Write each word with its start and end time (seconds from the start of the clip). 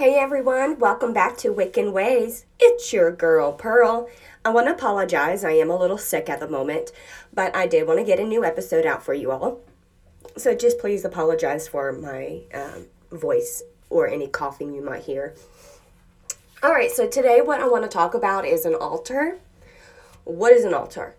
Hey 0.00 0.14
everyone, 0.14 0.78
welcome 0.78 1.12
back 1.12 1.36
to 1.36 1.52
Wiccan 1.52 1.92
Ways. 1.92 2.46
It's 2.58 2.90
your 2.90 3.12
girl 3.12 3.52
Pearl. 3.52 4.08
I 4.42 4.48
want 4.48 4.66
to 4.68 4.72
apologize, 4.72 5.44
I 5.44 5.50
am 5.50 5.68
a 5.68 5.76
little 5.76 5.98
sick 5.98 6.30
at 6.30 6.40
the 6.40 6.48
moment, 6.48 6.90
but 7.34 7.54
I 7.54 7.66
did 7.66 7.86
want 7.86 7.98
to 7.98 8.04
get 8.06 8.18
a 8.18 8.24
new 8.24 8.42
episode 8.42 8.86
out 8.86 9.04
for 9.04 9.12
you 9.12 9.30
all. 9.30 9.60
So 10.38 10.54
just 10.54 10.78
please 10.78 11.04
apologize 11.04 11.68
for 11.68 11.92
my 11.92 12.40
um, 12.54 12.86
voice 13.12 13.62
or 13.90 14.08
any 14.08 14.26
coughing 14.26 14.72
you 14.72 14.82
might 14.82 15.02
hear. 15.02 15.34
All 16.62 16.72
right, 16.72 16.90
so 16.90 17.06
today 17.06 17.42
what 17.42 17.60
I 17.60 17.68
want 17.68 17.84
to 17.84 17.90
talk 17.90 18.14
about 18.14 18.46
is 18.46 18.64
an 18.64 18.76
altar. 18.76 19.36
What 20.24 20.54
is 20.54 20.64
an 20.64 20.72
altar? 20.72 21.14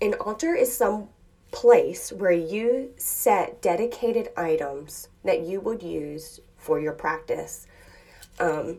An 0.00 0.14
altar 0.14 0.54
is 0.54 0.72
some 0.72 1.08
place 1.50 2.12
where 2.12 2.30
you 2.30 2.92
set 2.96 3.60
dedicated 3.60 4.28
items 4.36 5.08
that 5.24 5.40
you 5.40 5.60
would 5.60 5.82
use 5.82 6.38
for 6.56 6.78
your 6.78 6.92
practice 6.92 7.66
um, 8.40 8.78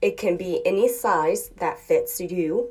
it 0.00 0.16
can 0.16 0.36
be 0.36 0.64
any 0.64 0.88
size 0.88 1.50
that 1.58 1.78
fits 1.78 2.20
you. 2.20 2.70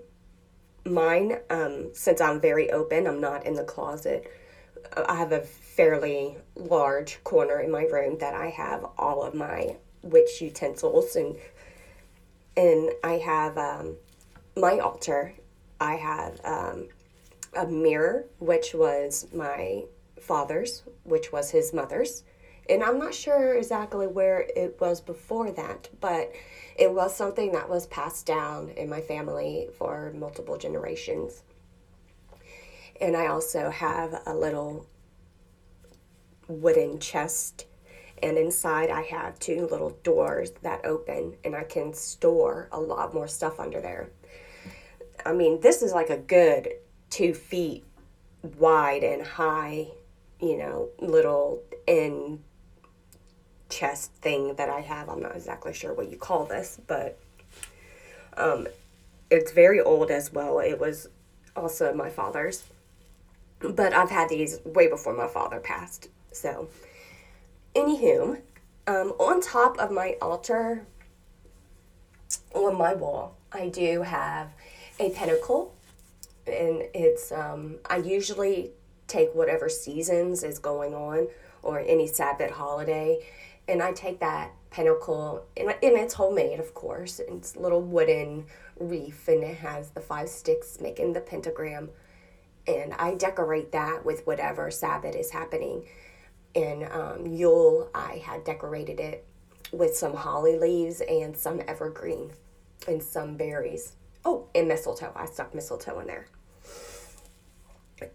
Mine, 0.86 1.38
um, 1.50 1.90
since 1.94 2.20
I'm 2.20 2.40
very 2.42 2.72
open, 2.72 3.08
I'm 3.08 3.22
not 3.22 3.46
in 3.46 3.54
the 3.54 3.64
closet. 3.64 4.32
Uh, 4.96 5.06
I 5.08 5.16
have 5.16 5.32
a 5.32 5.42
fairly 5.42 6.38
large 6.56 7.24
corner 7.24 7.60
in 7.60 7.72
my 7.72 7.84
room 7.84 8.18
that 8.20 8.34
I 8.34 8.48
have 8.48 8.86
all 8.98 9.24
of 9.24 9.34
my 9.34 9.76
witch 10.02 10.42
utensils 10.42 11.16
and 11.16 11.36
and 12.56 12.92
I 13.04 13.14
have 13.14 13.58
um, 13.58 13.96
my 14.56 14.78
altar. 14.78 15.34
I 15.82 15.96
have 15.96 16.40
um, 16.44 16.90
a 17.58 17.66
mirror, 17.66 18.26
which 18.38 18.76
was 18.76 19.26
my 19.34 19.86
father's, 20.20 20.84
which 21.04 21.32
was 21.32 21.50
his 21.50 21.74
mother's 21.74 22.24
and 22.70 22.84
I'm 22.84 23.00
not 23.00 23.14
sure 23.14 23.56
exactly 23.56 24.08
where 24.08 24.48
it 24.56 24.78
was 24.80 25.02
before 25.02 25.52
that, 25.52 25.90
but 26.00 26.32
it 26.78 26.92
was 26.92 27.16
something 27.16 27.52
that 27.52 27.70
was 27.70 27.88
passed 27.88 28.26
down 28.26 28.70
in 28.70 28.90
my 28.90 29.02
family 29.02 29.70
for 29.78 30.14
multiple 30.16 30.58
generations. 30.58 31.44
And 33.02 33.18
I 33.18 33.28
also 33.28 33.70
have 33.70 34.22
a 34.26 34.34
little 34.34 34.88
wooden 36.48 37.00
chest, 37.00 37.66
and 38.22 38.38
inside 38.38 38.90
I 38.90 39.02
have 39.02 39.40
two 39.40 39.68
little 39.68 39.98
doors 40.04 40.52
that 40.62 40.86
open, 40.86 41.36
and 41.44 41.56
I 41.56 41.64
can 41.64 41.94
store 41.94 42.70
a 42.72 42.80
lot 42.80 43.14
more 43.14 43.28
stuff 43.28 43.60
under 43.60 43.82
there. 43.82 44.10
I 45.26 45.34
mean, 45.34 45.60
this 45.62 45.82
is 45.82 45.92
like 45.92 46.10
a 46.10 46.18
good 46.18 46.70
two 47.10 47.34
feet 47.34 47.84
wide 48.58 49.04
and 49.04 49.22
high, 49.22 49.88
you 50.40 50.58
know, 50.58 50.90
little 51.00 51.62
in 51.88 52.40
chest 53.74 54.12
thing 54.22 54.56
that 54.56 54.70
I 54.70 54.82
have. 54.82 55.10
I'm 55.10 55.22
not 55.22 55.36
exactly 55.36 55.74
sure 55.74 55.94
what 55.94 56.12
you 56.12 56.18
call 56.18 56.46
this, 56.46 56.80
but 56.88 57.18
um, 58.38 58.68
it's 59.32 59.52
very 59.52 59.82
old 59.82 60.12
as 60.12 60.32
well. 60.32 60.60
It 60.60 60.80
was 60.80 61.10
also 61.56 61.94
my 61.94 62.10
father's, 62.10 62.64
but 63.60 63.94
I've 63.94 64.12
had 64.12 64.30
these 64.30 64.60
way 64.64 64.88
before 64.88 65.14
my 65.14 65.28
father 65.28 65.60
passed. 65.60 66.10
So, 66.32 66.70
anywho, 67.76 68.42
um, 68.86 69.14
on 69.20 69.42
top 69.42 69.80
of 69.80 69.92
my 69.92 70.18
altar, 70.22 70.86
on 72.54 72.78
my 72.78 72.94
wall, 72.94 73.36
I 73.52 73.70
do 73.70 74.04
have 74.04 74.50
a 75.00 75.10
pentacle, 75.12 75.74
and 76.46 76.84
it's 76.94 77.32
um, 77.32 77.78
I 77.90 77.98
usually 77.98 78.72
take 79.08 79.34
whatever 79.34 79.68
seasons 79.70 80.44
is 80.44 80.60
going 80.60 80.94
on 80.94 81.28
or 81.62 81.80
any 81.80 82.08
Sabbath 82.08 82.52
holiday 82.52 83.20
and 83.68 83.82
I 83.82 83.94
take 83.94 84.20
that 84.20 84.52
pentacle, 84.70 85.46
and, 85.56 85.70
and 85.70 85.78
it's 85.82 86.14
homemade, 86.14 86.60
of 86.60 86.74
course. 86.74 87.20
It's 87.20 87.56
little 87.56 87.82
wooden 87.82 88.46
reef, 88.80 89.28
and 89.28 89.44
it 89.44 89.58
has 89.58 89.92
the 89.92 90.02
five 90.02 90.30
sticks 90.30 90.80
making 90.82 91.14
the 91.14 91.22
pentagram. 91.22 91.90
And 92.68 92.94
I 92.94 93.16
decorate 93.16 93.72
that 93.74 94.06
with 94.06 94.26
whatever 94.26 94.72
Sabbath 94.72 95.16
is 95.16 95.32
happening. 95.32 95.86
And 96.56 96.84
um, 96.92 97.26
Yule, 97.26 97.90
I 97.94 98.22
had 98.26 98.44
decorated 98.44 99.00
it 99.00 99.26
with 99.72 99.96
some 99.96 100.16
holly 100.16 100.58
leaves 100.58 101.02
and 101.02 101.36
some 101.36 101.62
evergreen 101.68 102.32
and 102.88 103.02
some 103.02 103.36
berries. 103.36 103.94
Oh, 104.26 104.48
and 104.56 104.68
mistletoe. 104.68 105.12
I 105.16 105.26
stuck 105.26 105.54
mistletoe 105.54 106.00
in 106.00 106.08
there. 106.08 106.28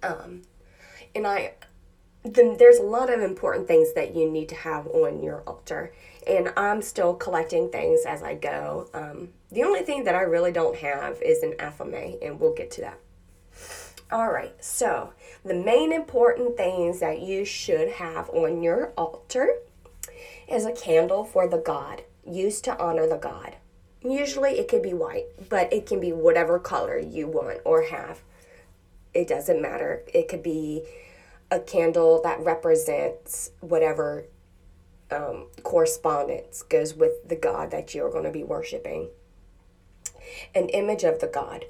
Um, 0.03 0.43
and 1.15 1.27
I 1.27 1.55
then 2.25 2.57
there's 2.59 2.79
a 2.79 2.83
lot 2.83 3.13
of 3.13 3.21
important 3.21 3.69
things 3.69 3.95
that 3.95 4.15
you 4.15 4.31
need 4.31 4.49
to 4.49 4.55
have 4.55 4.87
on 4.89 5.23
your 5.23 5.41
altar. 5.43 5.93
And 6.27 6.53
I'm 6.57 6.83
still 6.83 7.15
collecting 7.15 7.71
things 7.71 8.05
as 8.07 8.23
I 8.23 8.35
go. 8.35 8.89
Um, 8.93 9.31
the 9.51 9.63
only 9.63 9.81
thing 9.81 10.05
that 10.05 10.15
I 10.15 10.23
really 10.23 10.53
don't 10.53 10.77
have 10.77 11.23
is 11.23 11.43
an 11.43 11.53
athame, 11.53 12.19
and 12.21 12.39
we'll 12.39 12.55
get 12.55 12.71
to 12.73 12.81
that. 12.83 12.99
All 14.11 14.33
right, 14.33 14.53
so 14.65 15.13
the 15.45 15.55
main 15.55 15.93
important 15.93 16.57
things 16.57 17.01
that 17.01 17.21
you 17.21 17.45
should 17.45 17.93
have 17.93 18.31
on 18.31 18.63
your 18.63 18.93
altar 18.97 19.57
is 20.49 20.65
a 20.65 20.73
candle 20.73 21.25
for 21.25 21.47
the 21.47 21.59
God, 21.59 22.03
used 22.27 22.65
to 22.65 22.79
honor 22.79 23.07
the 23.07 23.19
God. 23.19 23.57
Usually 24.03 24.53
it 24.53 24.69
could 24.69 24.83
be 24.83 24.95
white, 24.95 25.27
but 25.49 25.73
it 25.73 25.87
can 25.87 26.01
be 26.01 26.13
whatever 26.13 26.59
color 26.59 26.99
you 26.99 27.27
want 27.27 27.61
or 27.65 27.83
have. 27.83 28.21
It 29.13 29.29
doesn't 29.29 29.61
matter. 29.61 30.03
It 30.15 30.29
could 30.29 30.43
be 30.43 30.85
a 31.51 31.61
candle 31.61 32.21
that 32.23 32.41
represents 32.41 33.51
whatever 33.61 34.25
um, 35.11 35.47
correspondence 35.63 36.63
goes 36.63 36.95
with 36.95 37.29
the 37.29 37.37
God 37.37 37.71
that 37.71 37.95
you're 37.95 38.11
going 38.11 38.25
to 38.25 38.31
be 38.31 38.45
worshiping. 38.45 39.09
An 40.55 40.69
image 40.69 41.05
of 41.05 41.21
the 41.21 41.27
God. 41.27 41.65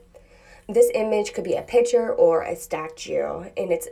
This 0.69 0.91
image 0.94 1.33
could 1.33 1.44
be 1.44 1.55
a 1.55 1.62
picture 1.62 2.12
or 2.12 2.43
a 2.43 2.56
statue, 2.56 3.44
and 3.56 3.72
it's 3.72 3.88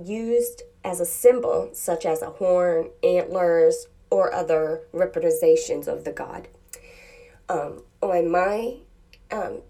used 0.00 0.62
as 0.84 1.00
a 1.00 1.06
symbol, 1.06 1.70
such 1.72 2.06
as 2.06 2.22
a 2.22 2.30
horn, 2.30 2.90
antlers, 3.02 3.88
or 4.10 4.32
other 4.32 4.82
representations 4.92 5.88
of 5.88 6.04
the 6.04 6.12
God. 6.12 6.48
Um, 7.48 7.82
on 8.00 8.30
my 8.30 8.76
um, 9.30 9.62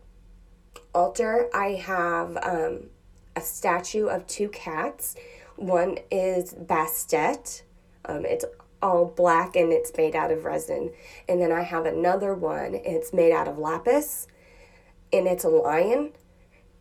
altar, 0.95 1.49
I 1.55 1.73
have 1.73 2.37
um, 2.43 2.91
a 3.35 3.41
statue 3.41 4.07
of 4.07 4.27
two 4.27 4.49
cats 4.49 5.17
one 5.57 5.99
is 6.11 6.55
Bastet. 6.55 7.63
Um, 8.07 8.25
it's 8.25 8.45
all 8.83 9.07
black 9.07 9.57
and 9.57 9.73
it's 9.73 9.93
made 9.97 10.15
out 10.15 10.31
of 10.31 10.45
resin. 10.45 10.93
And 11.29 11.41
then 11.41 11.53
I 11.53 11.63
have 11.63 11.87
another 11.87 12.35
one. 12.35 12.75
It's 12.75 13.13
made 13.13 13.33
out 13.33 13.49
of 13.49 13.59
lapis 13.59 14.27
and 15.13 15.27
it's 15.27 15.45
a 15.45 15.49
lion. 15.49 16.13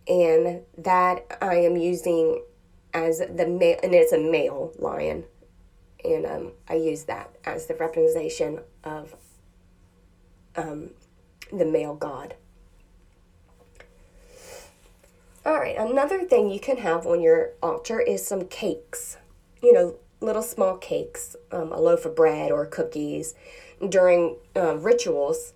And 0.07 0.63
that 0.77 1.37
I 1.41 1.55
am 1.55 1.77
using 1.77 2.43
as 2.93 3.19
the 3.19 3.47
male, 3.47 3.79
and 3.81 3.93
it's 3.95 4.11
a 4.11 4.19
male 4.19 4.73
lion. 4.77 5.23
And 6.03 6.25
um, 6.25 6.51
I 6.67 6.75
use 6.75 7.05
that 7.05 7.33
as 7.45 7.67
the 7.67 7.75
representation 7.75 8.59
of 8.83 9.15
um, 10.55 10.89
the 11.51 11.65
male 11.65 11.95
god. 11.95 12.35
All 15.45 15.59
right, 15.59 15.75
another 15.77 16.23
thing 16.23 16.49
you 16.49 16.59
can 16.59 16.77
have 16.77 17.05
on 17.05 17.21
your 17.21 17.51
altar 17.61 17.99
is 17.99 18.25
some 18.25 18.47
cakes. 18.47 19.17
You 19.61 19.73
know, 19.73 19.95
little 20.21 20.41
small 20.41 20.77
cakes, 20.77 21.35
um, 21.51 21.73
a 21.73 21.81
loaf 21.81 22.05
of 22.05 22.15
bread 22.15 22.49
or 22.49 22.65
cookies 22.65 23.35
during 23.89 24.37
uh, 24.55 24.77
rituals 24.77 25.51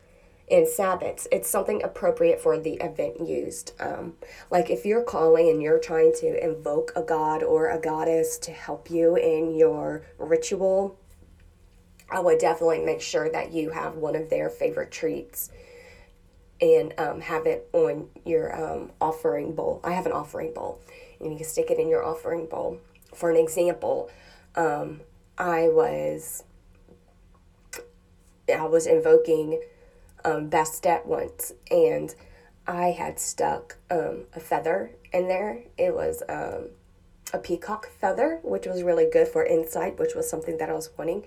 and 0.51 0.67
Sabbaths. 0.67 1.25
It's 1.31 1.49
something 1.49 1.81
appropriate 1.83 2.41
for 2.41 2.59
the 2.59 2.73
event 2.73 3.25
used. 3.25 3.71
Um, 3.79 4.15
like 4.51 4.69
if 4.69 4.85
you're 4.85 5.03
calling 5.03 5.49
and 5.49 5.61
you're 5.61 5.79
trying 5.79 6.11
to 6.19 6.43
invoke 6.43 6.91
a 6.93 7.01
god 7.01 7.41
or 7.41 7.69
a 7.69 7.79
goddess 7.79 8.37
to 8.39 8.51
help 8.51 8.91
you 8.91 9.15
in 9.15 9.55
your 9.55 10.05
ritual, 10.17 10.99
I 12.09 12.19
would 12.19 12.39
definitely 12.39 12.83
make 12.83 12.99
sure 12.99 13.29
that 13.29 13.53
you 13.53 13.69
have 13.69 13.95
one 13.95 14.17
of 14.17 14.29
their 14.29 14.49
favorite 14.49 14.91
treats 14.91 15.49
and 16.61 16.93
um, 16.97 17.21
have 17.21 17.45
it 17.45 17.69
on 17.73 18.07
your 18.25 18.55
um, 18.55 18.91
offering 18.99 19.53
bowl. 19.53 19.79
I 19.83 19.91
have 19.91 20.05
an 20.05 20.11
offering 20.11 20.53
bowl, 20.53 20.79
and 21.19 21.31
you 21.31 21.37
can 21.37 21.45
stick 21.45 21.69
it 21.69 21.79
in 21.79 21.89
your 21.89 22.03
offering 22.03 22.47
bowl. 22.47 22.79
For 23.13 23.29
an 23.29 23.37
example, 23.37 24.09
um, 24.55 25.01
I 25.37 25.67
was 25.67 26.43
I 28.53 28.65
was 28.65 28.87
invoking 28.87 29.61
um, 30.23 30.49
Bastet 30.49 31.05
once, 31.05 31.53
and 31.69 32.13
I 32.65 32.87
had 32.87 33.19
stuck 33.19 33.77
um, 33.91 34.25
a 34.35 34.39
feather 34.39 34.91
in 35.13 35.27
there. 35.27 35.63
It 35.77 35.93
was 35.93 36.23
um, 36.27 36.69
a 37.33 37.39
peacock 37.39 37.89
feather, 37.89 38.39
which 38.43 38.65
was 38.65 38.83
really 38.83 39.07
good 39.11 39.27
for 39.27 39.45
insight, 39.45 39.99
which 39.99 40.15
was 40.15 40.29
something 40.29 40.57
that 40.57 40.69
I 40.69 40.73
was 40.73 40.89
wanting 40.97 41.25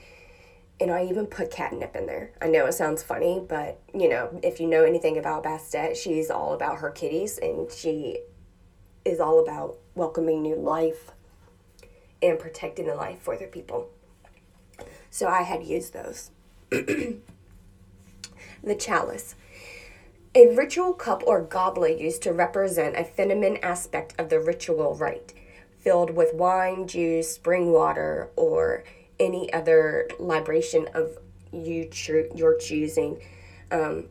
and 0.81 0.91
I 0.91 1.05
even 1.05 1.27
put 1.27 1.51
catnip 1.51 1.95
in 1.95 2.07
there. 2.07 2.33
I 2.41 2.49
know 2.49 2.67
it 2.67 2.73
sounds 2.73 3.03
funny, 3.03 3.45
but 3.47 3.79
you 3.95 4.09
know, 4.09 4.41
if 4.43 4.61
you 4.61 4.67
know 4.67 4.83
anything 4.83 5.19
about 5.19 5.45
Bastet, 5.45 5.97
she's 5.97 6.31
all 6.31 6.55
about 6.55 6.79
her 6.79 6.91
kitties 6.91 7.39
and 7.39 7.71
she 7.71 8.21
is 9.05 9.21
all 9.21 9.41
about 9.41 9.77
welcoming 9.95 10.43
new 10.43 10.57
life 10.57 11.11
and 12.23 12.39
protecting 12.39 12.87
the 12.87 12.95
life 12.95 13.21
for 13.21 13.35
other 13.35 13.47
people. 13.47 13.91
So 15.11 15.29
I 15.29 15.43
had 15.43 15.65
used 15.65 15.93
those. 15.93 16.31
The 18.63 18.75
chalice. 18.75 19.37
A 20.35 20.55
ritual 20.55 20.93
cup 20.93 21.23
or 21.27 21.41
goblet 21.41 21.99
used 21.99 22.23
to 22.25 22.33
represent 22.33 22.95
a 22.95 23.05
feminine 23.05 23.57
aspect 23.63 24.15
of 24.19 24.29
the 24.29 24.39
ritual 24.39 24.95
rite, 24.97 25.33
filled 25.79 26.11
with 26.11 26.35
wine, 26.35 26.87
juice, 26.87 27.35
spring 27.35 27.73
water, 27.73 28.29
or 28.37 28.85
any 29.21 29.53
other 29.53 30.09
libation 30.19 30.89
of 30.95 31.19
you 31.53 31.89
cho- 31.89 32.29
your 32.35 32.57
choosing. 32.57 33.21
Um, 33.71 34.09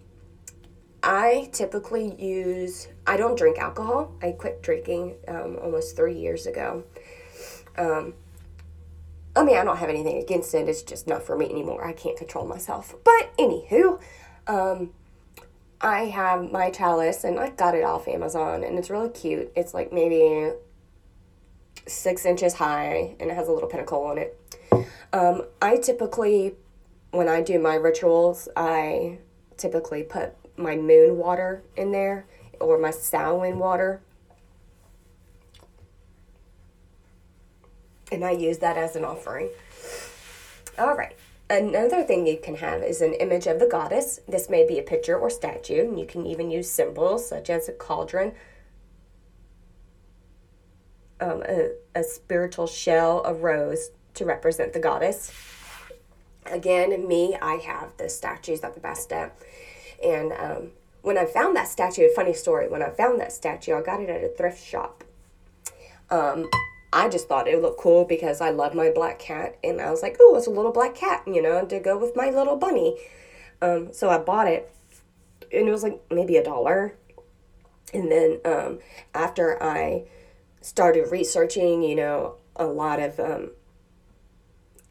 I 1.02 1.50
typically 1.52 2.16
use, 2.22 2.88
I 3.08 3.18
don't 3.18 3.38
drink 3.38 3.58
alcohol. 3.58 4.14
I 4.22 4.32
quit 4.32 4.62
drinking 4.62 5.16
um, 5.28 5.58
almost 5.62 5.96
three 5.96 6.18
years 6.18 6.46
ago. 6.46 6.84
Um, 7.78 8.14
I 9.36 9.44
mean, 9.44 9.58
I 9.58 9.64
don't 9.64 9.78
have 9.78 9.90
anything 9.90 10.18
against 10.18 10.54
it. 10.54 10.68
It's 10.68 10.84
just 10.84 11.08
not 11.08 11.24
for 11.24 11.38
me 11.38 11.50
anymore. 11.50 11.86
I 11.86 11.94
can't 11.94 12.18
control 12.18 12.46
myself. 12.46 12.96
But 13.04 13.36
anywho, 13.38 14.02
um, 14.48 14.92
I 15.80 16.06
have 16.06 16.52
my 16.52 16.72
chalice 16.72 17.24
and 17.24 17.40
I 17.40 17.52
got 17.52 17.76
it 17.76 17.84
off 17.84 18.08
Amazon 18.08 18.64
and 18.64 18.78
it's 18.78 18.90
really 18.90 19.10
cute. 19.10 19.52
It's 19.56 19.74
like 19.74 19.94
maybe 19.94 20.52
six 21.88 22.26
inches 22.26 22.56
high 22.56 23.16
and 23.20 23.32
it 23.32 23.36
has 23.36 23.48
a 23.48 23.52
little 23.54 23.70
pinnacle 23.70 24.04
on 24.04 24.18
it. 24.18 24.38
Um, 25.12 25.44
I 25.62 25.78
typically, 25.78 26.56
when 27.12 27.28
I 27.28 27.42
do 27.42 27.60
my 27.60 27.76
rituals, 27.76 28.48
I 28.56 29.20
typically 29.58 30.04
put 30.04 30.34
my 30.58 30.76
moon 30.76 31.18
water 31.18 31.64
in 31.76 31.92
there 31.92 32.26
or 32.60 32.78
my 32.78 32.92
Samhain 32.92 33.58
water. 33.58 34.02
And 38.12 38.26
I 38.26 38.32
use 38.32 38.58
that 38.60 38.78
as 38.78 38.96
an 38.96 39.06
offering. 39.06 39.50
All 40.78 40.96
right. 40.96 41.16
Another 41.50 42.04
thing 42.04 42.28
you 42.28 42.38
can 42.42 42.56
have 42.58 42.84
is 42.84 43.02
an 43.02 43.14
image 43.16 43.48
of 43.48 43.60
the 43.60 43.66
goddess. 43.66 44.20
This 44.28 44.50
may 44.50 44.68
be 44.68 44.78
a 44.78 44.84
picture 44.84 45.18
or 45.18 45.32
statue, 45.32 45.82
and 45.82 46.00
you 46.00 46.06
can 46.06 46.28
even 46.28 46.52
use 46.52 46.70
symbols 46.70 47.28
such 47.28 47.50
as 47.50 47.68
a 47.68 47.72
cauldron, 47.72 48.34
um, 51.20 51.42
a, 51.48 51.72
a 51.96 52.04
spiritual 52.04 52.68
shell, 52.68 53.24
a 53.26 53.34
rose 53.34 53.90
to 54.16 54.26
represent 54.26 54.74
the 54.74 54.80
goddess. 54.80 55.32
Again, 56.46 57.08
me, 57.08 57.38
I 57.42 57.56
have 57.56 57.96
the 57.98 58.10
statues 58.10 58.62
at 58.62 58.74
the 58.74 58.80
Bastet. 58.80 59.32
And 60.04 60.32
um, 60.34 60.72
when 61.02 61.18
I 61.18 61.26
found 61.26 61.56
that 61.56 61.68
statue, 61.68 62.10
funny 62.16 62.34
story, 62.34 62.68
when 62.68 62.82
I 62.82 62.90
found 62.90 63.20
that 63.20 63.32
statue, 63.32 63.76
I 63.76 63.82
got 63.82 64.02
it 64.02 64.10
at 64.10 64.24
a 64.24 64.30
thrift 64.30 64.64
shop. 64.64 65.04
Um, 66.10 66.50
I 66.92 67.08
just 67.08 67.28
thought 67.28 67.48
it 67.48 67.62
looked 67.62 67.80
cool 67.80 68.06
because 68.06 68.42
I 68.42 68.50
love 68.50 68.74
my 68.74 68.90
black 68.90 69.20
cat. 69.20 69.58
And 69.64 69.80
I 69.80 69.92
was 69.92 70.02
like, 70.02 70.18
oh, 70.20 70.36
it's 70.36 70.48
a 70.48 70.52
little 70.52 70.72
black 70.72 70.96
cat, 70.96 71.24
you 71.28 71.42
know, 71.42 71.66
to 71.66 71.80
go 71.80 71.98
with 71.98 72.16
my 72.16 72.30
little 72.30 72.56
bunny. 72.56 72.98
Um, 73.62 73.94
so 73.94 74.10
I 74.10 74.18
bought 74.18 74.48
it. 74.48 74.72
And 75.54 75.68
it 75.68 75.72
was 75.72 75.84
like 75.84 76.02
maybe 76.10 76.38
a 76.38 76.44
dollar. 76.44 76.96
And 77.94 78.12
then 78.12 78.40
um, 78.46 78.80
after 79.14 79.62
I 79.62 80.06
started 80.62 81.12
researching, 81.12 81.84
you 81.84 81.96
know, 81.96 82.36
a 82.56 82.66
lot 82.66 83.00
of 83.00 83.20
um, 83.20 83.52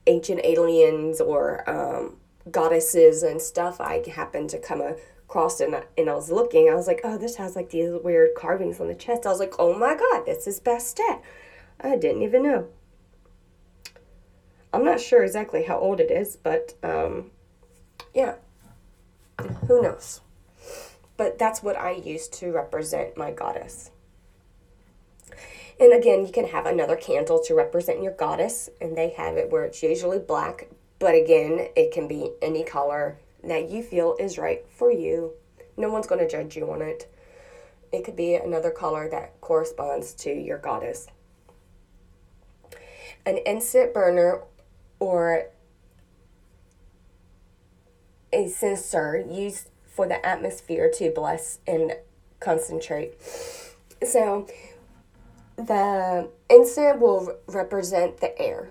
ancient 0.09 0.41
aliens 0.43 1.21
or 1.21 1.69
um, 1.69 2.17
goddesses 2.51 3.23
and 3.23 3.41
stuff, 3.41 3.81
I 3.81 4.03
happened 4.09 4.51
to 4.51 4.59
come 4.59 4.81
across 4.81 5.61
and, 5.61 5.77
and 5.97 6.11
I 6.11 6.15
was 6.15 6.31
looking. 6.31 6.69
I 6.69 6.75
was 6.75 6.87
like, 6.87 7.01
oh, 7.05 7.19
this 7.19 7.37
has 7.37 7.55
like 7.55 7.71
these 7.71 7.91
weird 8.03 8.31
carvings 8.35 8.81
on 8.81 8.89
the 8.89 8.95
chest. 8.95 9.27
I 9.27 9.31
was 9.31 9.41
like, 9.41 9.55
oh 9.59 9.79
my 9.79 9.95
god, 9.95 10.27
this 10.27 10.47
is 10.47 10.59
Bastet. 10.59 11.21
I 11.81 11.97
didn't 11.97 12.23
even 12.23 12.43
know. 12.43 12.69
I'm 14.73 14.85
not 14.85 15.01
sure 15.01 15.23
exactly 15.23 15.63
how 15.63 15.79
old 15.79 16.01
it 16.01 16.11
is, 16.11 16.37
but 16.37 16.75
um, 16.83 17.31
yeah, 18.15 18.35
who 19.67 19.83
knows? 19.83 20.21
But 21.17 21.39
that's 21.39 21.63
what 21.63 21.77
I 21.77 21.93
use 21.93 22.29
to 22.29 22.53
represent 22.53 23.17
my 23.17 23.31
goddess. 23.31 23.91
And 25.81 25.93
again, 25.93 26.27
you 26.27 26.33
can 26.33 26.47
have 26.47 26.67
another 26.67 26.97
candle 26.97 27.41
to 27.45 27.55
represent 27.55 28.03
your 28.03 28.13
goddess, 28.13 28.69
and 28.81 28.97
they 28.97 29.11
have 29.11 29.37
it 29.37 29.51
where 29.51 29.65
it's 29.65 29.83
usually 29.83 30.19
black, 30.19 30.69
but 30.99 31.15
again, 31.15 31.69
it 31.77 31.93
can 31.93 32.09
be 32.09 32.33
any 32.43 32.65
color 32.65 33.19
that 33.45 33.71
you 33.71 33.83
feel 33.83 34.17
is 34.19 34.39
right 34.39 34.65
for 34.69 34.91
you. 34.91 35.35
No 35.77 35.89
one's 35.91 36.09
going 36.09 36.21
to 36.21 36.29
judge 36.29 36.57
you 36.57 36.71
on 36.73 36.83
it. 36.83 37.09
It 37.93 38.05
could 38.05 38.17
be 38.17 38.35
another 38.35 38.71
color 38.71 39.09
that 39.11 39.41
corresponds 39.41 40.13
to 40.15 40.31
your 40.31 40.59
goddess. 40.59 41.07
An 43.25 43.39
incense 43.47 43.93
burner 43.95 44.43
or 44.99 45.51
a 48.33 48.49
censer 48.49 49.25
used 49.31 49.71
for 49.87 50.07
the 50.09 50.25
atmosphere 50.27 50.91
to 50.97 51.11
bless 51.11 51.61
and 51.67 51.93
concentrate. 52.41 53.15
So, 54.07 54.47
the 55.59 56.31
incense 56.49 57.01
will 57.01 57.37
represent 57.49 58.19
the 58.19 58.39
air. 58.41 58.71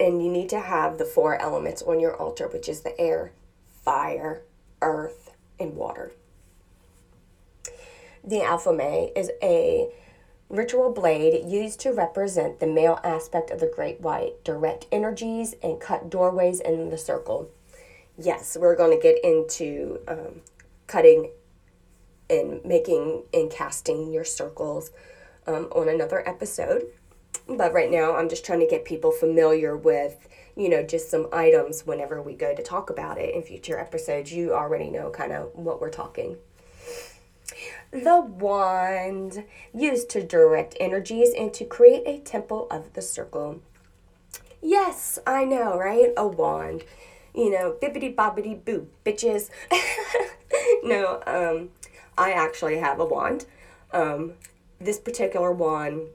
And 0.00 0.24
you 0.24 0.30
need 0.30 0.48
to 0.48 0.60
have 0.60 0.96
the 0.96 1.04
four 1.04 1.40
elements 1.40 1.82
on 1.82 2.00
your 2.00 2.16
altar, 2.16 2.48
which 2.48 2.68
is 2.70 2.80
the 2.80 2.98
air, 2.98 3.32
fire, 3.84 4.42
earth, 4.80 5.32
and 5.60 5.76
water. 5.76 6.12
The 8.24 8.42
alphabet 8.42 9.12
is 9.14 9.30
a 9.42 9.90
ritual 10.48 10.90
blade 10.90 11.44
used 11.46 11.80
to 11.80 11.90
represent 11.92 12.60
the 12.60 12.66
male 12.66 12.98
aspect 13.04 13.50
of 13.50 13.60
the 13.60 13.70
great 13.74 13.98
rite, 14.00 14.42
direct 14.42 14.86
energies, 14.90 15.54
and 15.62 15.78
cut 15.78 16.08
doorways 16.08 16.60
in 16.60 16.88
the 16.88 16.96
circle. 16.96 17.50
Yes, 18.16 18.56
we're 18.58 18.76
going 18.76 18.96
to 18.96 19.02
get 19.02 19.22
into 19.22 20.00
um, 20.08 20.40
cutting 20.86 21.30
and 22.30 22.64
making 22.64 23.24
and 23.32 23.50
casting 23.50 24.12
your 24.12 24.24
circles 24.24 24.90
um, 25.46 25.68
on 25.72 25.88
another 25.88 26.26
episode. 26.28 26.86
But 27.48 27.72
right 27.72 27.90
now, 27.90 28.16
I'm 28.16 28.28
just 28.28 28.44
trying 28.44 28.60
to 28.60 28.66
get 28.66 28.84
people 28.84 29.10
familiar 29.10 29.76
with, 29.76 30.28
you 30.56 30.68
know, 30.68 30.82
just 30.82 31.10
some 31.10 31.28
items 31.32 31.86
whenever 31.86 32.22
we 32.22 32.34
go 32.34 32.54
to 32.54 32.62
talk 32.62 32.88
about 32.88 33.18
it 33.18 33.34
in 33.34 33.42
future 33.42 33.78
episodes. 33.78 34.32
You 34.32 34.54
already 34.54 34.88
know 34.88 35.10
kind 35.10 35.32
of 35.32 35.54
what 35.54 35.80
we're 35.80 35.90
talking. 35.90 36.38
The 37.90 38.20
wand 38.20 39.44
used 39.74 40.08
to 40.10 40.22
direct 40.22 40.76
energies 40.80 41.32
and 41.38 41.52
to 41.54 41.64
create 41.64 42.02
a 42.06 42.18
temple 42.18 42.66
of 42.70 42.92
the 42.94 43.02
circle. 43.02 43.60
Yes, 44.62 45.18
I 45.26 45.44
know, 45.44 45.78
right? 45.78 46.12
A 46.16 46.26
wand. 46.26 46.84
You 47.34 47.50
know, 47.50 47.76
bibbity 47.82 48.14
bobbity 48.14 48.64
boo, 48.64 48.88
bitches. 49.04 49.50
no, 50.82 51.20
um, 51.26 51.70
I 52.16 52.32
actually 52.32 52.78
have 52.78 53.00
a 53.00 53.04
wand. 53.04 53.46
Um, 53.92 54.34
this 54.80 54.98
particular 54.98 55.52
wand 55.52 56.08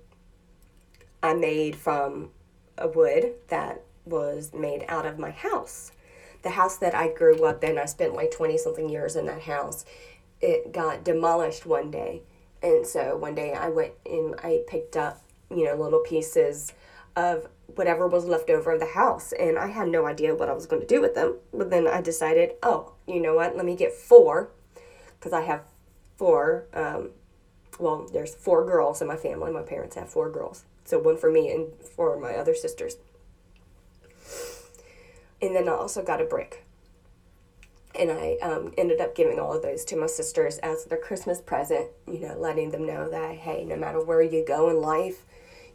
I 1.21 1.33
made 1.33 1.75
from 1.75 2.29
a 2.77 2.87
wood 2.87 3.33
that 3.49 3.83
was 4.05 4.53
made 4.53 4.85
out 4.87 5.05
of 5.05 5.19
my 5.19 5.31
house. 5.31 5.91
The 6.41 6.51
house 6.51 6.77
that 6.77 6.95
I 6.95 7.09
grew 7.09 7.43
up 7.45 7.63
in, 7.63 7.77
I 7.77 7.85
spent 7.85 8.13
like 8.13 8.31
20 8.31 8.57
something 8.57 8.89
years 8.89 9.15
in 9.15 9.25
that 9.25 9.41
house. 9.41 9.85
It 10.41 10.71
got 10.71 11.03
demolished 11.03 11.65
one 11.65 11.91
day. 11.91 12.21
And 12.63 12.85
so 12.85 13.17
one 13.17 13.35
day 13.35 13.53
I 13.53 13.69
went 13.69 13.93
and 14.05 14.35
I 14.41 14.61
picked 14.67 14.95
up, 14.95 15.21
you 15.49 15.65
know, 15.65 15.75
little 15.75 15.99
pieces 15.99 16.73
of 17.15 17.47
whatever 17.75 18.07
was 18.07 18.25
left 18.25 18.49
over 18.49 18.71
of 18.71 18.79
the 18.79 18.85
house. 18.85 19.33
And 19.33 19.57
I 19.57 19.67
had 19.67 19.89
no 19.89 20.05
idea 20.05 20.35
what 20.35 20.49
I 20.49 20.53
was 20.53 20.65
going 20.65 20.81
to 20.81 20.87
do 20.87 21.01
with 21.01 21.15
them. 21.15 21.37
But 21.53 21.69
then 21.69 21.87
I 21.87 22.01
decided, 22.01 22.51
oh, 22.63 22.93
you 23.05 23.21
know 23.21 23.35
what? 23.35 23.55
Let 23.55 23.65
me 23.65 23.75
get 23.75 23.93
four 23.93 24.49
because 25.19 25.33
I 25.33 25.41
have 25.41 25.63
four. 26.19 26.65
Um, 26.73 27.11
well, 27.79 28.07
there's 28.11 28.35
four 28.35 28.65
girls 28.65 29.01
in 29.01 29.07
my 29.07 29.15
family. 29.15 29.51
My 29.51 29.61
parents 29.61 29.95
have 29.95 30.09
four 30.09 30.29
girls. 30.29 30.65
So 30.83 30.99
one 30.99 31.17
for 31.17 31.31
me 31.31 31.49
and 31.49 31.67
for 31.95 32.19
my 32.19 32.33
other 32.35 32.53
sisters. 32.53 32.97
And 35.41 35.55
then 35.55 35.69
I 35.69 35.71
also 35.71 36.03
got 36.03 36.21
a 36.21 36.25
brick. 36.25 36.65
And 37.97 38.11
I 38.11 38.37
um, 38.41 38.73
ended 38.77 38.99
up 38.99 39.15
giving 39.15 39.39
all 39.39 39.53
of 39.53 39.61
those 39.61 39.85
to 39.85 39.95
my 39.95 40.07
sisters 40.07 40.57
as 40.57 40.85
their 40.85 40.97
Christmas 40.97 41.41
present, 41.41 41.87
you 42.05 42.19
know, 42.19 42.37
letting 42.37 42.71
them 42.71 42.85
know 42.85 43.09
that, 43.09 43.37
hey, 43.37 43.63
no 43.63 43.77
matter 43.77 44.03
where 44.03 44.21
you 44.21 44.43
go 44.45 44.69
in 44.69 44.81
life, 44.81 45.23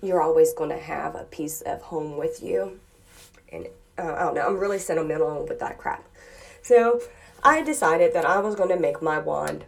you're 0.03 0.23
always 0.23 0.53
going 0.53 0.71
to 0.71 0.79
have 0.79 1.15
a 1.15 1.25
piece 1.25 1.63
of 1.63 1.81
home 1.81 2.19
with 2.19 2.43
you. 2.43 2.79
And 3.51 3.69
uh, 3.99 4.13
I 4.13 4.21
don't 4.21 4.35
know, 4.35 4.47
I'm 4.47 4.59
really 4.59 4.79
sentimental 4.79 5.47
with 5.49 5.59
that 5.61 5.79
crap. 5.79 6.05
So 6.63 7.01
I 7.43 7.63
decided 7.63 8.13
that 8.13 8.27
I 8.27 8.41
was 8.41 8.55
going 8.55 8.71
to 8.71 8.79
make 8.79 9.01
my 9.01 9.19
wand 9.19 9.65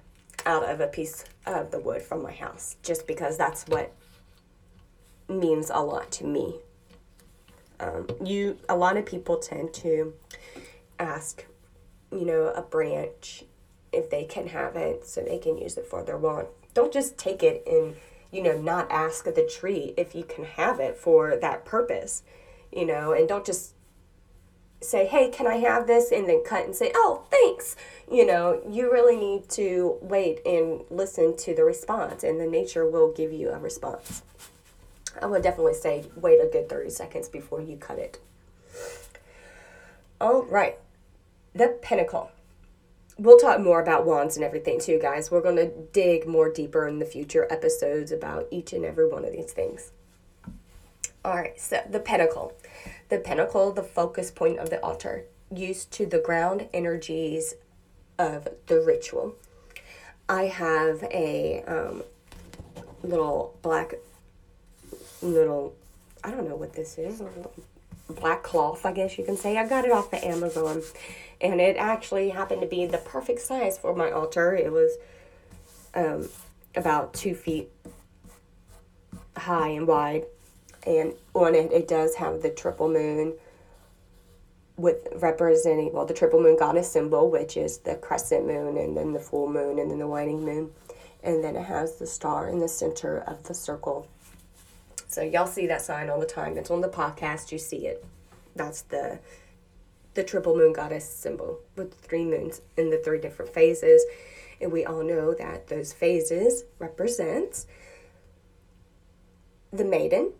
out 0.47 0.63
of 0.63 0.81
a 0.81 0.87
piece 0.87 1.25
of 1.45 1.71
the 1.71 1.79
wood 1.81 2.01
from 2.01 2.23
my 2.23 2.33
house 2.33 2.77
just 2.83 3.07
because 3.07 3.37
that's 3.37 3.67
what 3.67 3.93
means 5.29 5.71
a 5.71 5.81
lot 5.81 6.11
to 6.13 6.25
me. 6.25 6.55
Um, 7.79 8.07
you 8.25 8.57
a 8.69 8.77
lot 8.77 8.97
of 8.97 9.05
people 9.05 9.37
tend 9.37 9.75
to 9.75 10.15
ask, 10.99 11.45
you 12.11 12.25
know, 12.25 12.53
a 12.57 12.63
branch 12.63 13.45
if 13.93 14.09
they 14.09 14.25
can 14.25 14.47
have 14.49 14.77
it 14.77 15.07
so 15.07 15.21
they 15.21 15.39
can 15.39 15.59
use 15.59 15.77
it 15.77 15.87
for 15.87 16.03
their 16.03 16.17
wand. 16.17 16.47
Don't 16.73 16.93
just 16.93 17.19
take 17.19 17.43
it 17.43 17.63
and 17.67 17.97
you 18.33 18.43
know 18.43 18.59
not 18.59 18.91
ask 18.91 19.25
the 19.25 19.49
tree 19.51 19.95
if 19.97 20.15
you 20.15 20.25
can 20.25 20.45
have 20.45 20.81
it 20.81 20.97
for 20.97 21.37
that 21.37 21.65
purpose, 21.65 22.23
you 22.73 22.87
know, 22.87 23.13
and 23.13 23.29
don't 23.29 23.45
just 23.45 23.76
say, 24.87 25.07
hey, 25.07 25.29
can 25.31 25.47
I 25.47 25.57
have 25.57 25.87
this? 25.87 26.13
And 26.13 26.29
then 26.29 26.43
cut 26.45 26.65
and 26.65 26.75
say, 26.75 26.93
oh, 26.95 27.25
thanks. 27.31 27.77
You 28.11 28.25
know, 28.25 28.63
you 28.69 28.91
really 28.93 29.17
need 29.17 29.49
to 29.51 29.97
wait 30.01 30.41
and 30.47 30.85
listen 30.91 31.37
to 31.39 31.55
the 31.55 31.65
response, 31.65 32.23
and 32.23 32.41
the 32.41 32.47
nature 32.47 32.89
will 32.89 33.13
give 33.13 33.33
you 33.33 33.51
a 33.51 33.59
response. 33.59 34.23
I 35.21 35.27
would 35.27 35.43
definitely 35.43 35.75
say 35.75 36.05
wait 36.15 36.41
a 36.41 36.49
good 36.51 36.69
30 36.69 36.91
seconds 36.91 37.29
before 37.29 37.61
you 37.61 37.77
cut 37.77 37.99
it. 37.99 38.21
All 40.21 40.43
right, 40.45 40.79
the 41.55 41.79
pentacle. 41.83 42.31
We'll 43.19 43.39
talk 43.39 43.61
more 43.61 43.81
about 43.81 44.05
wands 44.05 44.37
and 44.37 44.45
everything 44.45 44.79
too, 44.79 44.99
guys. 45.01 45.31
We're 45.31 45.41
going 45.41 45.57
to 45.57 45.73
dig 45.93 46.27
more 46.27 46.53
deeper 46.53 46.87
in 46.87 46.99
the 46.99 47.07
future 47.07 47.47
episodes 47.51 48.13
about 48.13 48.47
each 48.51 48.75
and 48.75 48.85
every 48.85 49.09
one 49.09 49.25
of 49.25 49.33
these 49.33 49.53
things. 49.53 49.91
All 51.25 51.35
right, 51.35 51.59
so 51.59 51.81
the 51.91 51.99
pentacle. 51.99 52.53
The 53.09 53.19
pinnacle, 53.19 53.73
the 53.73 53.83
focus 53.83 54.31
point 54.31 54.59
of 54.59 54.71
the 54.71 54.83
altar, 54.83 55.25
used 55.55 55.93
to 55.93 56.07
the 56.07 56.19
ground 56.19 56.69
energies 56.73 57.55
of 58.19 58.49
the 58.67 58.81
ritual. 58.81 59.37
I 60.29 60.45
have 60.45 61.05
a 61.05 61.63
um, 61.67 62.03
little 63.03 63.57
black, 63.63 63.95
little, 65.23 65.75
I 66.25 66.31
don't 66.33 66.49
know 66.49 66.57
what 66.57 66.73
this 66.73 66.99
is, 66.99 67.23
black 68.09 68.43
cloth, 68.43 68.85
I 68.85 68.93
guess 68.93 69.19
you 69.19 69.25
can 69.25 69.37
say. 69.37 69.57
I 69.57 69.69
got 69.69 69.85
it 69.85 69.93
off 69.93 70.11
the 70.11 70.25
Amazon, 70.27 70.83
and 71.41 71.61
it 71.61 71.77
actually 71.77 72.31
happened 72.31 72.61
to 72.63 72.67
be 72.67 72.87
the 72.87 72.99
perfect 72.99 73.41
size 73.41 73.79
for 73.79 73.95
my 73.95 74.11
altar. 74.11 74.55
It 74.55 74.73
was 74.73 74.97
um, 75.95 76.29
about 76.75 77.15
two 77.15 77.35
feet 77.35 77.71
high 79.37 79.69
and 79.69 79.87
wide 79.87 80.25
and 80.87 81.13
on 81.35 81.55
it 81.55 81.73
it 81.73 81.89
does 81.89 82.15
have 82.15 82.41
the 82.43 82.51
triple 82.51 82.89
moon 82.89 83.35
with 84.77 85.09
representing 85.17 85.93
well 85.93 86.07
the 86.07 86.15
triple 86.15 86.41
moon 86.41 86.57
goddess 86.59 86.91
symbol 86.91 87.31
which 87.31 87.57
is 87.57 87.79
the 87.79 87.97
crescent 87.97 88.47
moon 88.47 88.77
and 88.77 88.97
then 88.97 89.13
the 89.13 89.21
full 89.21 89.49
moon 89.49 89.79
and 89.79 89.91
then 89.91 89.99
the 89.99 90.07
waning 90.07 90.45
moon. 90.45 90.71
And 91.23 91.43
then 91.43 91.57
it 91.57 91.65
has 91.65 91.97
the 91.97 92.07
star 92.07 92.49
in 92.49 92.61
the 92.61 92.69
center 92.69 93.19
of 93.19 93.43
the 93.45 93.55
circle. 93.55 94.07
So 95.09 95.23
y'all 95.23 95.47
see 95.47 95.67
that 95.67 95.83
sign 95.83 96.09
all 96.09 96.21
the 96.21 96.27
time. 96.27 96.57
It's 96.57 96.71
on 96.71 96.83
the 96.83 96.89
podcast. 96.89 97.51
You 97.51 97.59
see 97.59 97.87
it. 97.87 98.05
That's 98.55 98.83
the 98.83 99.19
the 100.15 100.25
triple 100.25 100.57
moon 100.57 100.73
goddess 100.73 101.07
symbol 101.07 101.59
with 101.75 101.95
three 101.95 102.25
moons 102.25 102.63
in 102.77 102.91
the 102.91 102.99
three 102.99 103.21
different 103.21 103.53
phases. 103.53 104.05
And 104.61 104.73
we 104.73 104.85
all 104.85 105.03
know 105.03 105.35
that 105.35 105.67
those 105.67 105.93
phases 105.93 106.65
represent 106.79 107.67
the 109.73 109.85
maiden 109.85 110.33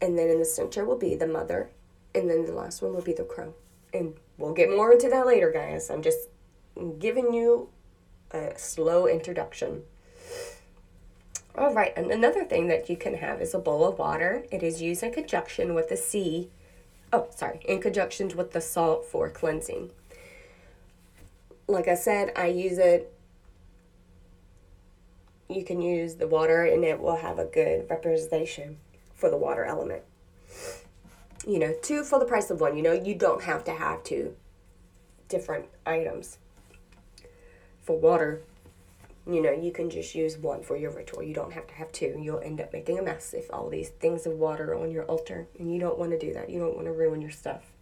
and 0.00 0.18
then 0.18 0.28
in 0.28 0.38
the 0.38 0.44
center 0.44 0.84
will 0.84 0.98
be 0.98 1.14
the 1.14 1.26
mother, 1.26 1.70
and 2.14 2.28
then 2.28 2.44
the 2.44 2.52
last 2.52 2.82
one 2.82 2.94
will 2.94 3.02
be 3.02 3.12
the 3.12 3.24
crone. 3.24 3.54
And 3.92 4.14
we'll 4.36 4.52
get 4.52 4.70
more 4.70 4.92
into 4.92 5.08
that 5.08 5.26
later, 5.26 5.50
guys. 5.50 5.90
I'm 5.90 6.02
just 6.02 6.28
giving 6.98 7.32
you 7.32 7.68
a 8.30 8.52
slow 8.56 9.06
introduction. 9.06 9.82
All 11.56 11.72
right, 11.72 11.92
and 11.96 12.10
another 12.10 12.44
thing 12.44 12.68
that 12.68 12.90
you 12.90 12.96
can 12.96 13.14
have 13.14 13.40
is 13.40 13.54
a 13.54 13.58
bowl 13.58 13.86
of 13.86 13.98
water. 13.98 14.44
It 14.52 14.62
is 14.62 14.82
used 14.82 15.02
in 15.02 15.12
conjunction 15.12 15.74
with 15.74 15.88
the 15.88 15.96
sea. 15.96 16.50
Oh, 17.12 17.28
sorry, 17.34 17.60
in 17.64 17.80
conjunction 17.80 18.28
with 18.36 18.52
the 18.52 18.60
salt 18.60 19.06
for 19.06 19.30
cleansing. 19.30 19.90
Like 21.66 21.88
I 21.88 21.94
said, 21.94 22.32
I 22.36 22.48
use 22.48 22.76
it. 22.76 23.12
You 25.48 25.64
can 25.64 25.80
use 25.80 26.16
the 26.16 26.26
water, 26.26 26.64
and 26.64 26.84
it 26.84 27.00
will 27.00 27.16
have 27.16 27.38
a 27.38 27.46
good 27.46 27.88
representation 27.88 28.76
for 29.16 29.28
the 29.28 29.36
water 29.36 29.64
element. 29.64 30.02
You 31.46 31.58
know, 31.58 31.74
two 31.82 32.04
for 32.04 32.18
the 32.18 32.24
price 32.24 32.50
of 32.50 32.60
one. 32.60 32.76
You 32.76 32.82
know, 32.82 32.92
you 32.92 33.14
don't 33.14 33.42
have 33.42 33.64
to 33.64 33.72
have 33.72 34.04
two 34.04 34.36
different 35.28 35.66
items. 35.84 36.38
For 37.82 37.98
water, 37.98 38.42
you 39.26 39.42
know, 39.42 39.52
you 39.52 39.72
can 39.72 39.90
just 39.90 40.14
use 40.14 40.36
one 40.36 40.62
for 40.62 40.76
your 40.76 40.90
ritual. 40.92 41.22
You 41.22 41.34
don't 41.34 41.52
have 41.52 41.66
to 41.68 41.74
have 41.74 41.90
two. 41.92 42.18
You'll 42.20 42.40
end 42.40 42.60
up 42.60 42.72
making 42.72 42.98
a 42.98 43.02
mess 43.02 43.34
if 43.34 43.52
all 43.52 43.68
these 43.68 43.88
things 43.88 44.26
of 44.26 44.34
water 44.34 44.74
on 44.74 44.90
your 44.90 45.04
altar, 45.04 45.48
and 45.58 45.72
you 45.72 45.80
don't 45.80 45.98
want 45.98 46.12
to 46.12 46.18
do 46.18 46.32
that. 46.34 46.50
You 46.50 46.60
don't 46.60 46.74
want 46.74 46.86
to 46.86 46.92
ruin 46.92 47.20
your 47.20 47.30
stuff. 47.30 47.72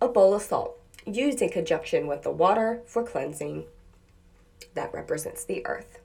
A 0.00 0.08
bowl 0.08 0.34
of 0.34 0.42
salt, 0.42 0.78
used 1.06 1.40
in 1.40 1.48
conjunction 1.48 2.06
with 2.06 2.22
the 2.22 2.30
water 2.30 2.82
for 2.86 3.02
cleansing, 3.02 3.64
that 4.74 4.92
represents 4.92 5.44
the 5.44 5.64
earth. 5.66 5.98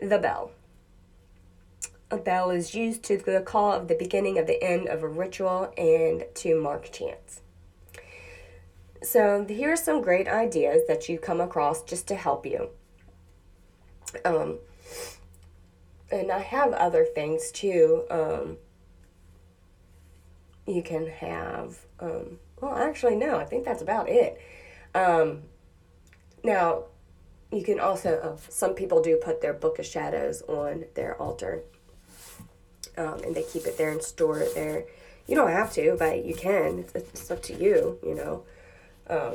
The 0.00 0.18
bell, 0.18 0.52
a 2.10 2.16
bell 2.16 2.50
is 2.50 2.74
used 2.74 3.02
to 3.04 3.16
the 3.16 3.40
call 3.40 3.72
of 3.72 3.88
the 3.88 3.94
beginning 3.94 4.38
of 4.38 4.46
the 4.46 4.62
end 4.62 4.88
of 4.88 5.02
a 5.02 5.08
ritual 5.08 5.72
and 5.76 6.24
to 6.34 6.60
mark 6.60 6.90
chants. 6.92 7.40
So 9.02 9.44
here 9.44 9.72
are 9.72 9.76
some 9.76 10.02
great 10.02 10.28
ideas 10.28 10.82
that 10.88 11.08
you 11.08 11.18
come 11.18 11.40
across 11.40 11.82
just 11.82 12.06
to 12.08 12.14
help 12.14 12.46
you. 12.46 12.70
Um, 14.24 14.58
and 16.10 16.30
I 16.30 16.38
have 16.38 16.72
other 16.72 17.04
things 17.04 17.50
too. 17.50 18.04
Um, 18.10 18.58
you 20.66 20.82
can 20.82 21.08
have, 21.08 21.78
um, 22.00 22.38
well, 22.60 22.74
actually, 22.74 23.16
no, 23.16 23.36
I 23.38 23.44
think 23.44 23.64
that's 23.64 23.82
about 23.82 24.08
it. 24.08 24.40
Um, 24.94 25.42
now, 26.42 26.84
you 27.52 27.62
can 27.62 27.78
also, 27.78 28.18
uh, 28.18 28.36
some 28.48 28.74
people 28.74 29.02
do 29.02 29.16
put 29.16 29.40
their 29.40 29.52
Book 29.52 29.78
of 29.78 29.86
Shadows 29.86 30.42
on 30.42 30.84
their 30.94 31.20
altar 31.20 31.62
um, 32.96 33.22
and 33.24 33.34
they 33.34 33.42
keep 33.42 33.66
it 33.66 33.78
there 33.78 33.90
and 33.90 34.02
store 34.02 34.40
it 34.40 34.54
there. 34.54 34.84
You 35.26 35.34
don't 35.34 35.50
have 35.50 35.72
to, 35.74 35.96
but 35.98 36.24
you 36.24 36.34
can. 36.34 36.78
It's, 36.80 36.94
it's 36.94 37.30
up 37.30 37.42
to 37.44 37.54
you, 37.54 37.98
you 38.02 38.14
know. 38.14 38.44
Um, 39.08 39.34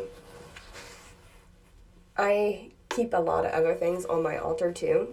I 2.17 2.71
keep 2.89 3.13
a 3.13 3.17
lot 3.17 3.45
of 3.45 3.51
other 3.51 3.73
things 3.73 4.05
on 4.05 4.21
my 4.23 4.37
altar 4.37 4.71
too. 4.71 5.09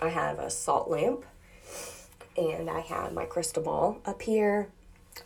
I 0.00 0.08
have 0.10 0.38
a 0.38 0.50
salt 0.50 0.90
lamp 0.90 1.24
and 2.36 2.70
I 2.70 2.80
have 2.80 3.12
my 3.12 3.24
crystal 3.24 3.62
ball 3.62 4.00
up 4.04 4.22
here. 4.22 4.68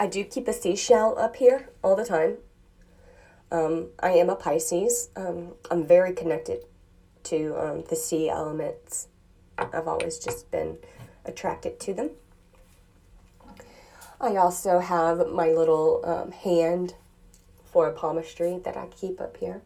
I 0.00 0.06
do 0.06 0.24
keep 0.24 0.48
a 0.48 0.52
seashell 0.52 1.18
up 1.18 1.36
here 1.36 1.68
all 1.82 1.96
the 1.96 2.04
time. 2.04 2.36
Um, 3.50 3.88
I 4.00 4.12
am 4.12 4.30
a 4.30 4.36
Pisces. 4.36 5.10
Um, 5.14 5.52
I'm 5.70 5.86
very 5.86 6.14
connected 6.14 6.64
to 7.24 7.54
um, 7.60 7.84
the 7.90 7.96
sea 7.96 8.30
elements. 8.30 9.08
I've 9.58 9.86
always 9.86 10.18
just 10.18 10.50
been 10.50 10.78
attracted 11.26 11.78
to 11.80 11.94
them. 11.94 12.10
I 14.22 14.36
also 14.36 14.78
have 14.78 15.30
my 15.30 15.48
little 15.48 16.00
um, 16.04 16.30
hand 16.30 16.94
for 17.64 17.88
a 17.88 17.92
palmistry 17.92 18.60
that 18.64 18.76
I 18.76 18.86
keep 18.86 19.20
up 19.20 19.36
here. 19.36 19.62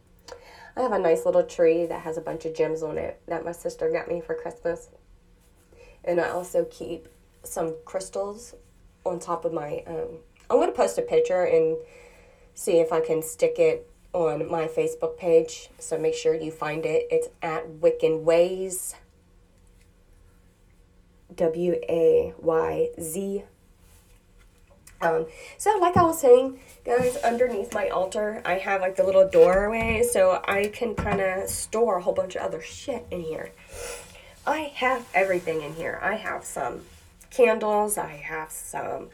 I 0.75 0.81
have 0.81 0.93
a 0.93 0.99
nice 0.99 1.27
little 1.27 1.43
tree 1.43 1.85
that 1.85 2.01
has 2.01 2.17
a 2.17 2.23
bunch 2.23 2.47
of 2.47 2.55
gems 2.55 2.83
on 2.83 2.97
it 2.97 3.21
that 3.27 3.45
my 3.45 3.53
sister 3.53 3.91
got 3.91 4.09
me 4.09 4.23
for 4.23 4.35
Christmas. 4.35 4.89
And 6.05 6.19
I 6.19 6.31
also 6.31 6.65
keep 6.65 7.07
some 7.43 7.75
crystals 7.85 8.55
on 9.05 9.19
top 9.19 9.45
of 9.45 9.53
my. 9.53 9.83
Um, 9.87 10.21
I'm 10.49 10.57
going 10.57 10.69
to 10.69 10.77
post 10.77 10.97
a 10.97 11.03
picture 11.03 11.45
and 11.45 11.77
see 12.55 12.79
if 12.79 12.93
I 12.93 13.01
can 13.01 13.23
stick 13.23 13.59
it 13.59 13.91
on 14.15 14.51
my 14.51 14.69
Facebook 14.69 15.19
page. 15.19 15.69
So 15.79 15.99
make 15.99 16.15
sure 16.15 16.35
you 16.35 16.51
find 16.51 16.87
it. 16.87 17.09
It's 17.11 17.29
at 17.43 17.69
Wiccan 17.81 18.23
Ways. 18.23 18.95
W 21.35 21.75
A 21.91 22.33
Y 22.39 22.89
Z 22.99 23.45
um, 25.01 25.27
so 25.59 25.77
like 25.79 25.97
I 25.97 26.03
was 26.03 26.21
saying, 26.21 26.59
guys, 26.85 27.17
underneath 27.19 27.75
my 27.75 27.89
altar, 27.89 28.43
I 28.45 28.55
have 28.55 28.81
like 28.81 28.97
the 28.97 29.05
little 29.05 29.29
doorway 29.29 30.03
so 30.03 30.43
I 30.47 30.69
can 30.69 30.95
kind 30.95 31.21
of 31.21 31.49
store 31.49 31.99
a 31.99 32.03
whole 32.03 32.15
bunch 32.15 32.35
of 32.35 32.43
other 32.43 32.63
shit 32.63 33.07
in 33.11 33.23
here. 33.23 33.51
I 34.47 34.73
have 34.75 35.07
everything 35.13 35.63
in 35.63 35.75
here. 35.75 35.99
I 36.03 36.15
have 36.15 36.45
some 36.45 36.83
candles, 37.31 37.99
I 37.99 38.13
have 38.13 38.51
some 38.51 39.09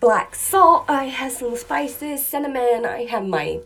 black 0.00 0.34
salt, 0.34 0.84
I 0.88 1.04
have 1.04 1.32
some 1.32 1.56
spices, 1.56 2.24
cinnamon, 2.26 2.86
I 2.86 3.04
have 3.04 3.26
my 3.26 3.60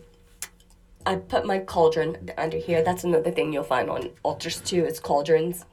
I 1.05 1.17
put 1.17 1.45
my 1.45 1.59
cauldron 1.59 2.31
under 2.37 2.57
here. 2.57 2.81
That's 2.81 3.03
another 3.03 3.29
thing 3.29 3.51
you'll 3.51 3.63
find 3.63 3.89
on 3.89 4.09
altars 4.23 4.61
too, 4.61 4.85
is 4.85 4.99
cauldrons. 4.99 5.65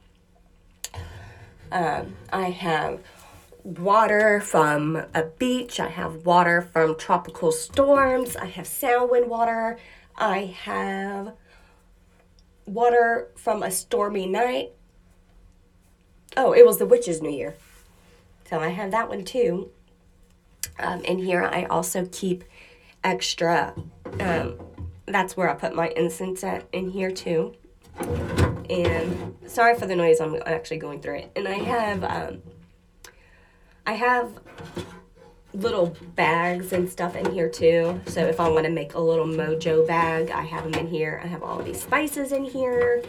Um, 1.71 2.17
I 2.33 2.49
have 2.49 2.99
water 3.63 4.39
from 4.41 4.95
a 5.13 5.23
beach. 5.23 5.79
I 5.79 5.87
have 5.89 6.25
water 6.25 6.61
from 6.61 6.95
tropical 6.95 7.51
storms. 7.51 8.35
I 8.35 8.45
have 8.45 8.67
Samhain 8.67 9.29
water. 9.29 9.77
I 10.15 10.55
have 10.63 11.33
water 12.65 13.29
from 13.35 13.63
a 13.63 13.71
stormy 13.71 14.27
night. 14.27 14.71
Oh, 16.37 16.53
it 16.53 16.65
was 16.65 16.77
the 16.77 16.85
Witch's 16.85 17.21
New 17.21 17.29
Year. 17.31 17.55
So 18.49 18.59
I 18.59 18.69
have 18.69 18.91
that 18.91 19.09
one 19.09 19.23
too. 19.23 19.71
Um, 20.79 21.01
and 21.07 21.19
here 21.19 21.43
I 21.43 21.65
also 21.65 22.07
keep 22.11 22.43
extra. 23.03 23.73
Um, 24.19 24.57
that's 25.05 25.35
where 25.35 25.49
I 25.49 25.55
put 25.55 25.75
my 25.75 25.89
incense 25.89 26.43
at 26.43 26.65
in 26.71 26.89
here 26.89 27.11
too. 27.11 27.53
And 27.99 29.35
sorry 29.47 29.75
for 29.75 29.85
the 29.85 29.95
noise, 29.95 30.21
I'm 30.21 30.41
actually 30.45 30.77
going 30.77 31.01
through 31.01 31.17
it. 31.17 31.31
And 31.35 31.47
I 31.47 31.55
have 31.55 32.03
um, 32.03 32.41
I 33.85 33.93
have 33.93 34.31
little 35.53 35.95
bags 36.15 36.71
and 36.71 36.89
stuff 36.89 37.15
in 37.15 37.31
here 37.33 37.49
too. 37.49 37.99
So 38.07 38.25
if 38.25 38.39
I 38.39 38.47
want 38.49 38.65
to 38.65 38.71
make 38.71 38.93
a 38.93 38.99
little 38.99 39.25
mojo 39.25 39.85
bag, 39.85 40.31
I 40.31 40.43
have 40.43 40.63
them 40.63 40.73
in 40.75 40.87
here. 40.87 41.21
I 41.23 41.27
have 41.27 41.43
all 41.43 41.61
these 41.61 41.81
spices 41.81 42.31
in 42.31 42.43
here. 42.43 43.03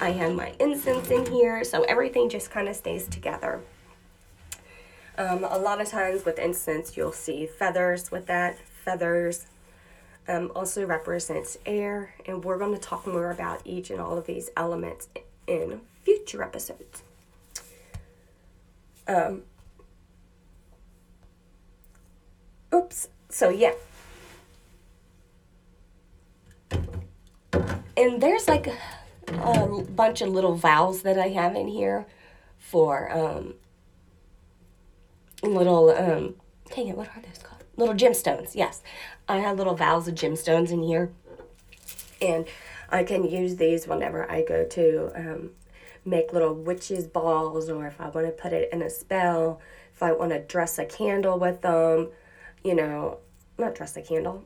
I 0.00 0.10
have 0.10 0.34
my 0.34 0.52
incense 0.60 1.10
in 1.10 1.26
here. 1.26 1.64
So 1.64 1.82
everything 1.82 2.28
just 2.28 2.50
kind 2.50 2.68
of 2.68 2.76
stays 2.76 3.08
together. 3.08 3.60
Um, 5.18 5.44
a 5.44 5.58
lot 5.58 5.80
of 5.80 5.88
times 5.88 6.24
with 6.24 6.38
incense, 6.38 6.96
you'll 6.96 7.12
see 7.12 7.46
feathers 7.46 8.10
with 8.10 8.26
that. 8.26 8.58
Feathers 8.84 9.46
um, 10.28 10.50
also 10.54 10.86
represents 10.86 11.58
air, 11.66 12.14
and 12.24 12.42
we're 12.44 12.56
going 12.56 12.72
to 12.72 12.80
talk 12.80 13.06
more 13.06 13.30
about 13.30 13.60
each 13.64 13.90
and 13.90 14.00
all 14.00 14.16
of 14.16 14.26
these 14.26 14.50
elements 14.56 15.08
in 15.46 15.80
future 16.04 16.42
episodes. 16.42 17.02
Um, 19.06 19.42
oops. 22.74 23.08
So 23.28 23.48
yeah. 23.48 23.72
And 27.96 28.20
there's 28.22 28.48
like 28.48 28.68
a 29.28 29.82
bunch 29.90 30.22
of 30.22 30.30
little 30.30 30.54
vowels 30.54 31.02
that 31.02 31.18
I 31.18 31.28
have 31.28 31.54
in 31.54 31.68
here 31.68 32.06
for 32.58 33.10
um, 33.12 33.54
little 35.42 35.90
um, 35.90 36.34
dang 36.74 36.88
it, 36.88 36.96
what 36.96 37.08
are 37.08 37.22
those 37.22 37.38
called? 37.42 37.62
Little 37.76 37.94
gemstones. 37.94 38.54
Yes, 38.54 38.82
I 39.28 39.38
have 39.38 39.58
little 39.58 39.74
vowels 39.74 40.08
of 40.08 40.14
gemstones 40.14 40.70
in 40.70 40.82
here, 40.82 41.10
and 42.20 42.46
I 42.90 43.04
can 43.04 43.24
use 43.24 43.56
these 43.56 43.86
whenever 43.86 44.30
I 44.30 44.42
go 44.42 44.64
to 44.64 45.12
um, 45.14 45.50
make 46.04 46.32
little 46.32 46.54
witches 46.54 47.06
balls, 47.06 47.68
or 47.68 47.86
if 47.86 48.00
I 48.00 48.08
want 48.08 48.26
to 48.26 48.32
put 48.32 48.52
it 48.52 48.70
in 48.72 48.82
a 48.82 48.90
spell, 48.90 49.60
if 49.94 50.02
I 50.02 50.12
want 50.12 50.32
to 50.32 50.40
dress 50.40 50.78
a 50.78 50.84
candle 50.84 51.38
with 51.38 51.62
them, 51.62 52.08
you 52.64 52.74
know, 52.74 53.18
not 53.58 53.74
dress 53.74 53.96
a 53.96 54.02
candle, 54.02 54.44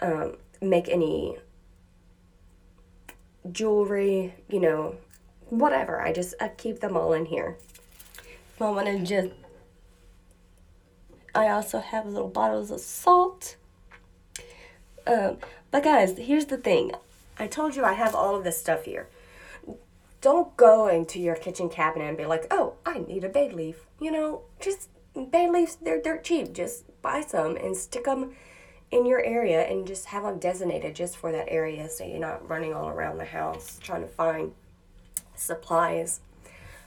um, 0.00 0.36
make 0.60 0.88
any 0.88 1.36
jewelry, 3.50 4.34
you 4.48 4.60
know, 4.60 4.96
whatever. 5.50 6.00
I 6.00 6.12
just 6.12 6.34
I 6.40 6.48
keep 6.48 6.80
them 6.80 6.96
all 6.96 7.12
in 7.12 7.26
here. 7.26 7.56
I 8.60 8.70
want 8.70 8.86
to 8.86 8.98
just, 9.04 9.28
I 11.34 11.48
also 11.48 11.78
have 11.78 12.06
little 12.06 12.28
bottles 12.28 12.70
of 12.72 12.80
salt. 12.80 13.56
Um, 15.06 15.38
but 15.70 15.84
guys, 15.84 16.18
here's 16.18 16.46
the 16.46 16.56
thing. 16.56 16.92
I 17.38 17.46
told 17.46 17.76
you 17.76 17.84
I 17.84 17.92
have 17.92 18.16
all 18.16 18.34
of 18.34 18.42
this 18.42 18.58
stuff 18.58 18.84
here. 18.84 19.08
Don't 20.20 20.56
go 20.56 20.88
into 20.88 21.20
your 21.20 21.36
kitchen 21.36 21.68
cabinet 21.68 22.08
and 22.08 22.16
be 22.16 22.26
like, 22.26 22.48
oh, 22.50 22.74
I 22.84 22.98
need 22.98 23.22
a 23.22 23.28
bay 23.28 23.48
leaf. 23.48 23.86
You 24.00 24.10
know, 24.10 24.42
just 24.60 24.88
bay 25.26 25.48
leaves, 25.48 25.76
they're 25.76 26.00
dirt 26.00 26.24
cheap. 26.24 26.52
Just 26.52 26.84
buy 27.02 27.20
some 27.20 27.56
and 27.56 27.76
stick 27.76 28.04
them 28.04 28.34
in 28.90 29.04
your 29.04 29.22
area 29.22 29.62
and 29.62 29.86
just 29.86 30.06
have 30.06 30.22
them 30.22 30.38
designated 30.38 30.94
just 30.94 31.16
for 31.16 31.30
that 31.30 31.46
area 31.48 31.88
so 31.88 32.04
you're 32.04 32.18
not 32.18 32.48
running 32.48 32.72
all 32.72 32.88
around 32.88 33.18
the 33.18 33.24
house 33.24 33.78
trying 33.82 34.02
to 34.02 34.08
find 34.08 34.52
supplies. 35.34 36.20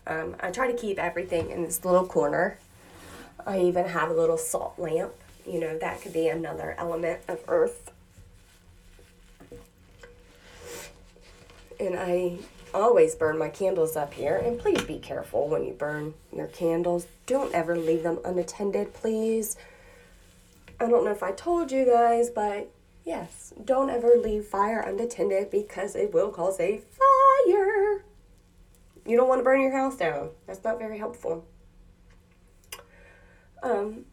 Um, 0.07 0.35
I 0.39 0.49
try 0.49 0.71
to 0.71 0.77
keep 0.77 0.97
everything 0.97 1.51
in 1.51 1.63
this 1.63 1.85
little 1.85 2.05
corner. 2.05 2.57
I 3.45 3.59
even 3.59 3.85
have 3.85 4.09
a 4.09 4.13
little 4.13 4.37
salt 4.37 4.73
lamp. 4.77 5.13
You 5.45 5.59
know, 5.59 5.77
that 5.77 6.01
could 6.01 6.13
be 6.13 6.27
another 6.27 6.75
element 6.77 7.21
of 7.27 7.39
earth. 7.47 7.91
And 11.79 11.95
I 11.97 12.37
always 12.73 13.15
burn 13.15 13.37
my 13.37 13.49
candles 13.49 13.95
up 13.95 14.13
here. 14.13 14.37
And 14.37 14.59
please 14.59 14.81
be 14.83 14.99
careful 14.99 15.47
when 15.47 15.63
you 15.63 15.73
burn 15.73 16.13
your 16.35 16.47
candles. 16.47 17.07
Don't 17.25 17.53
ever 17.53 17.77
leave 17.77 18.03
them 18.03 18.19
unattended, 18.25 18.93
please. 18.93 19.57
I 20.79 20.87
don't 20.87 21.05
know 21.05 21.11
if 21.11 21.23
I 21.23 21.31
told 21.31 21.71
you 21.71 21.85
guys, 21.85 22.29
but 22.29 22.71
yes, 23.05 23.53
don't 23.63 23.89
ever 23.89 24.15
leave 24.15 24.45
fire 24.45 24.79
unattended 24.79 25.51
because 25.51 25.95
it 25.95 26.13
will 26.13 26.31
cause 26.31 26.59
a 26.59 26.77
fire. 26.77 28.03
You 29.05 29.17
don't 29.17 29.27
want 29.27 29.39
to 29.39 29.43
burn 29.43 29.61
your 29.61 29.71
house 29.71 29.97
down. 29.97 30.29
That's 30.47 30.63
not 30.63 30.79
very 30.79 30.97
helpful. 30.97 31.45
Um, 33.63 34.05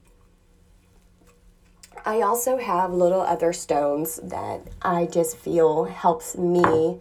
I 2.05 2.21
also 2.21 2.59
have 2.59 2.93
little 2.93 3.21
other 3.21 3.53
stones 3.53 4.21
that 4.23 4.63
I 4.83 5.07
just 5.07 5.37
feel 5.37 5.85
helps 5.85 6.37
me 6.37 7.01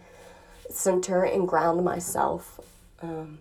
center 0.70 1.24
and 1.24 1.48
ground 1.48 1.84
myself, 1.84 2.60
um, 3.02 3.38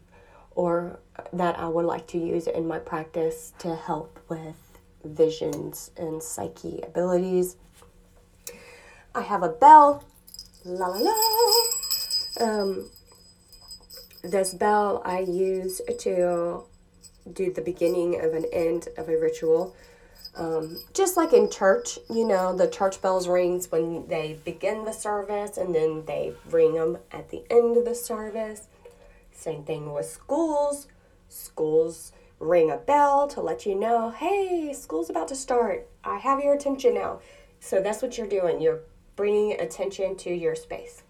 or 0.51 0.99
that 1.33 1.59
I 1.59 1.67
would 1.67 1.85
like 1.85 2.07
to 2.07 2.17
use 2.17 2.47
in 2.47 2.67
my 2.67 2.79
practice 2.79 3.53
to 3.59 3.75
help 3.75 4.19
with 4.29 4.55
visions 5.03 5.91
and 5.97 6.21
psyche 6.21 6.81
abilities. 6.83 7.55
I 9.15 9.21
have 9.21 9.43
a 9.43 9.49
bell, 9.49 10.03
la 10.63 10.87
la 10.87 10.97
la. 10.97 11.13
Um, 12.39 12.89
this 14.23 14.53
bell 14.53 15.01
I 15.05 15.19
use 15.19 15.81
to 15.99 16.63
do 17.33 17.51
the 17.51 17.61
beginning 17.61 18.19
of 18.21 18.33
an 18.33 18.45
end 18.53 18.89
of 18.97 19.09
a 19.09 19.17
ritual. 19.17 19.75
Um, 20.37 20.77
just 20.93 21.17
like 21.17 21.33
in 21.33 21.49
church, 21.49 21.97
you 22.11 22.25
know, 22.27 22.55
the 22.55 22.67
church 22.67 23.01
bells 23.01 23.27
rings 23.27 23.71
when 23.71 24.07
they 24.07 24.39
begin 24.45 24.85
the 24.85 24.91
service 24.91 25.57
and 25.57 25.73
then 25.73 26.05
they 26.05 26.33
ring 26.51 26.75
them 26.75 26.99
at 27.11 27.29
the 27.29 27.43
end 27.49 27.75
of 27.75 27.85
the 27.85 27.95
service. 27.95 28.67
Same 29.31 29.63
thing 29.63 29.91
with 29.91 30.05
schools. 30.05 30.87
Schools 31.27 32.11
ring 32.39 32.69
a 32.69 32.77
bell 32.77 33.27
to 33.29 33.41
let 33.41 33.65
you 33.65 33.73
know, 33.73 34.11
hey, 34.11 34.71
school's 34.73 35.09
about 35.09 35.27
to 35.29 35.35
start. 35.35 35.87
I 36.03 36.17
have 36.17 36.39
your 36.39 36.53
attention 36.53 36.93
now. 36.93 37.19
So 37.59 37.81
that's 37.81 38.03
what 38.03 38.17
you're 38.17 38.27
doing. 38.27 38.61
You're 38.61 38.81
bringing 39.15 39.59
attention 39.59 40.15
to 40.17 40.29
your 40.31 40.55
space. 40.55 41.01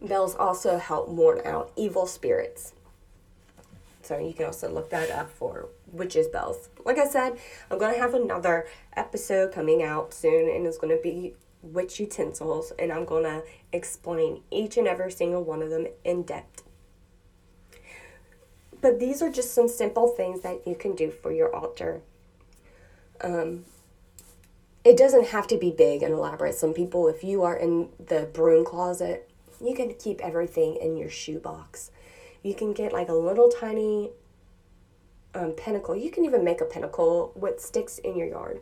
Bells 0.00 0.34
also 0.34 0.78
help 0.78 1.08
warn 1.08 1.42
out 1.44 1.72
evil 1.76 2.06
spirits. 2.06 2.72
So 4.06 4.18
you 4.18 4.32
can 4.32 4.46
also 4.46 4.70
look 4.70 4.90
that 4.90 5.10
up 5.10 5.30
for 5.30 5.68
witches' 5.90 6.28
bells. 6.28 6.68
Like 6.84 6.98
I 6.98 7.08
said, 7.08 7.38
I'm 7.70 7.78
going 7.78 7.92
to 7.92 8.00
have 8.00 8.14
another 8.14 8.66
episode 8.96 9.52
coming 9.52 9.82
out 9.82 10.14
soon, 10.14 10.48
and 10.48 10.64
it's 10.64 10.78
going 10.78 10.96
to 10.96 11.02
be 11.02 11.34
witch 11.60 11.98
utensils, 11.98 12.72
and 12.78 12.92
I'm 12.92 13.04
going 13.04 13.24
to 13.24 13.42
explain 13.72 14.42
each 14.52 14.76
and 14.76 14.86
every 14.86 15.10
single 15.10 15.42
one 15.42 15.60
of 15.60 15.70
them 15.70 15.88
in 16.04 16.22
depth. 16.22 16.62
But 18.80 19.00
these 19.00 19.22
are 19.22 19.30
just 19.30 19.52
some 19.52 19.66
simple 19.66 20.08
things 20.08 20.42
that 20.42 20.66
you 20.66 20.76
can 20.76 20.94
do 20.94 21.10
for 21.10 21.32
your 21.32 21.52
altar. 21.52 22.02
Um, 23.20 23.64
it 24.84 24.96
doesn't 24.96 25.28
have 25.28 25.48
to 25.48 25.58
be 25.58 25.72
big 25.72 26.04
and 26.04 26.14
elaborate. 26.14 26.54
Some 26.54 26.74
people, 26.74 27.08
if 27.08 27.24
you 27.24 27.42
are 27.42 27.56
in 27.56 27.88
the 27.98 28.28
broom 28.32 28.64
closet, 28.64 29.28
you 29.60 29.74
can 29.74 29.94
keep 29.94 30.20
everything 30.20 30.76
in 30.76 30.96
your 30.96 31.10
shoebox 31.10 31.90
you 32.46 32.54
can 32.54 32.72
get 32.72 32.92
like 32.92 33.08
a 33.08 33.12
little 33.12 33.48
tiny 33.48 34.10
um, 35.34 35.50
pinnacle. 35.50 35.96
You 35.96 36.12
can 36.12 36.24
even 36.24 36.44
make 36.44 36.60
a 36.60 36.64
pinnacle 36.64 37.32
with 37.34 37.60
sticks 37.60 37.98
in 37.98 38.16
your 38.16 38.28
yard. 38.28 38.60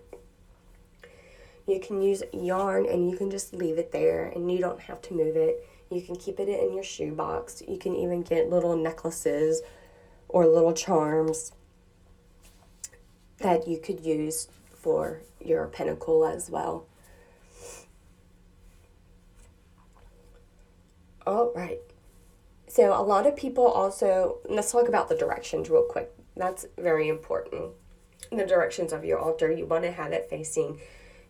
You 1.67 1.79
can 1.81 2.01
use 2.01 2.23
yarn 2.33 2.87
and 2.87 3.11
you 3.11 3.17
can 3.19 3.31
just 3.31 3.53
leave 3.53 3.77
it 3.77 3.93
there 3.93 4.33
and 4.35 4.51
you 4.51 4.59
don't 4.59 4.81
have 4.81 5.03
to 5.03 5.15
move 5.15 5.37
it. 5.37 5.69
You 5.91 6.01
can 6.01 6.17
keep 6.17 6.41
it 6.41 6.49
in 6.49 6.73
your 6.73 6.83
shoebox. 6.83 7.63
You 7.69 7.77
can 7.77 7.95
even 7.95 8.23
get 8.23 8.49
little 8.49 8.75
necklaces 8.75 9.61
or 10.29 10.47
little 10.47 10.73
charms 10.73 11.53
that 13.39 13.69
you 13.69 13.77
could 13.77 14.01
use 14.01 14.49
for 14.75 15.21
your 15.41 15.67
pinnacle 15.67 16.25
as 16.25 16.49
well. 16.49 16.87
All 21.27 21.53
right. 21.55 21.81
So 22.75 22.93
a 22.93 23.05
lot 23.05 23.25
of 23.29 23.37
people 23.37 23.69
also, 23.69 24.39
let's 24.51 24.73
talk 24.73 24.89
about 24.89 25.09
the 25.09 25.15
directions 25.15 25.71
real 25.71 25.85
quick. 25.85 26.11
That's 26.37 26.67
very 26.77 27.09
important. 27.09 27.71
The 28.33 28.45
directions 28.45 28.93
of 28.93 29.05
your 29.05 29.21
altar, 29.21 29.49
you 29.53 29.65
want 29.65 29.85
to 29.85 29.93
have 29.93 30.11
it 30.11 30.29
facing 30.29 30.81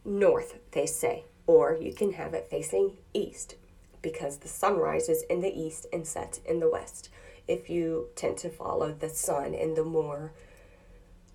north, 0.06 0.54
they 0.70 0.86
say, 0.86 1.24
or 1.46 1.76
you 1.78 1.92
can 1.92 2.14
have 2.14 2.32
it 2.32 2.48
facing 2.48 2.96
east 3.12 3.56
because 4.00 4.38
the 4.38 4.48
sun 4.48 4.78
rises 4.78 5.22
in 5.24 5.42
the 5.42 5.54
east 5.54 5.86
and 5.92 6.06
sets 6.06 6.38
in 6.46 6.60
the 6.60 6.70
west. 6.70 7.10
If 7.46 7.68
you 7.68 8.08
tend 8.16 8.38
to 8.38 8.48
follow 8.48 8.94
the 8.94 9.10
sun 9.10 9.54
and 9.54 9.76
the 9.76 9.84
more 9.84 10.32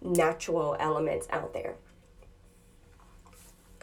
natural 0.01 0.75
elements 0.79 1.27
out 1.29 1.53
there. 1.53 1.75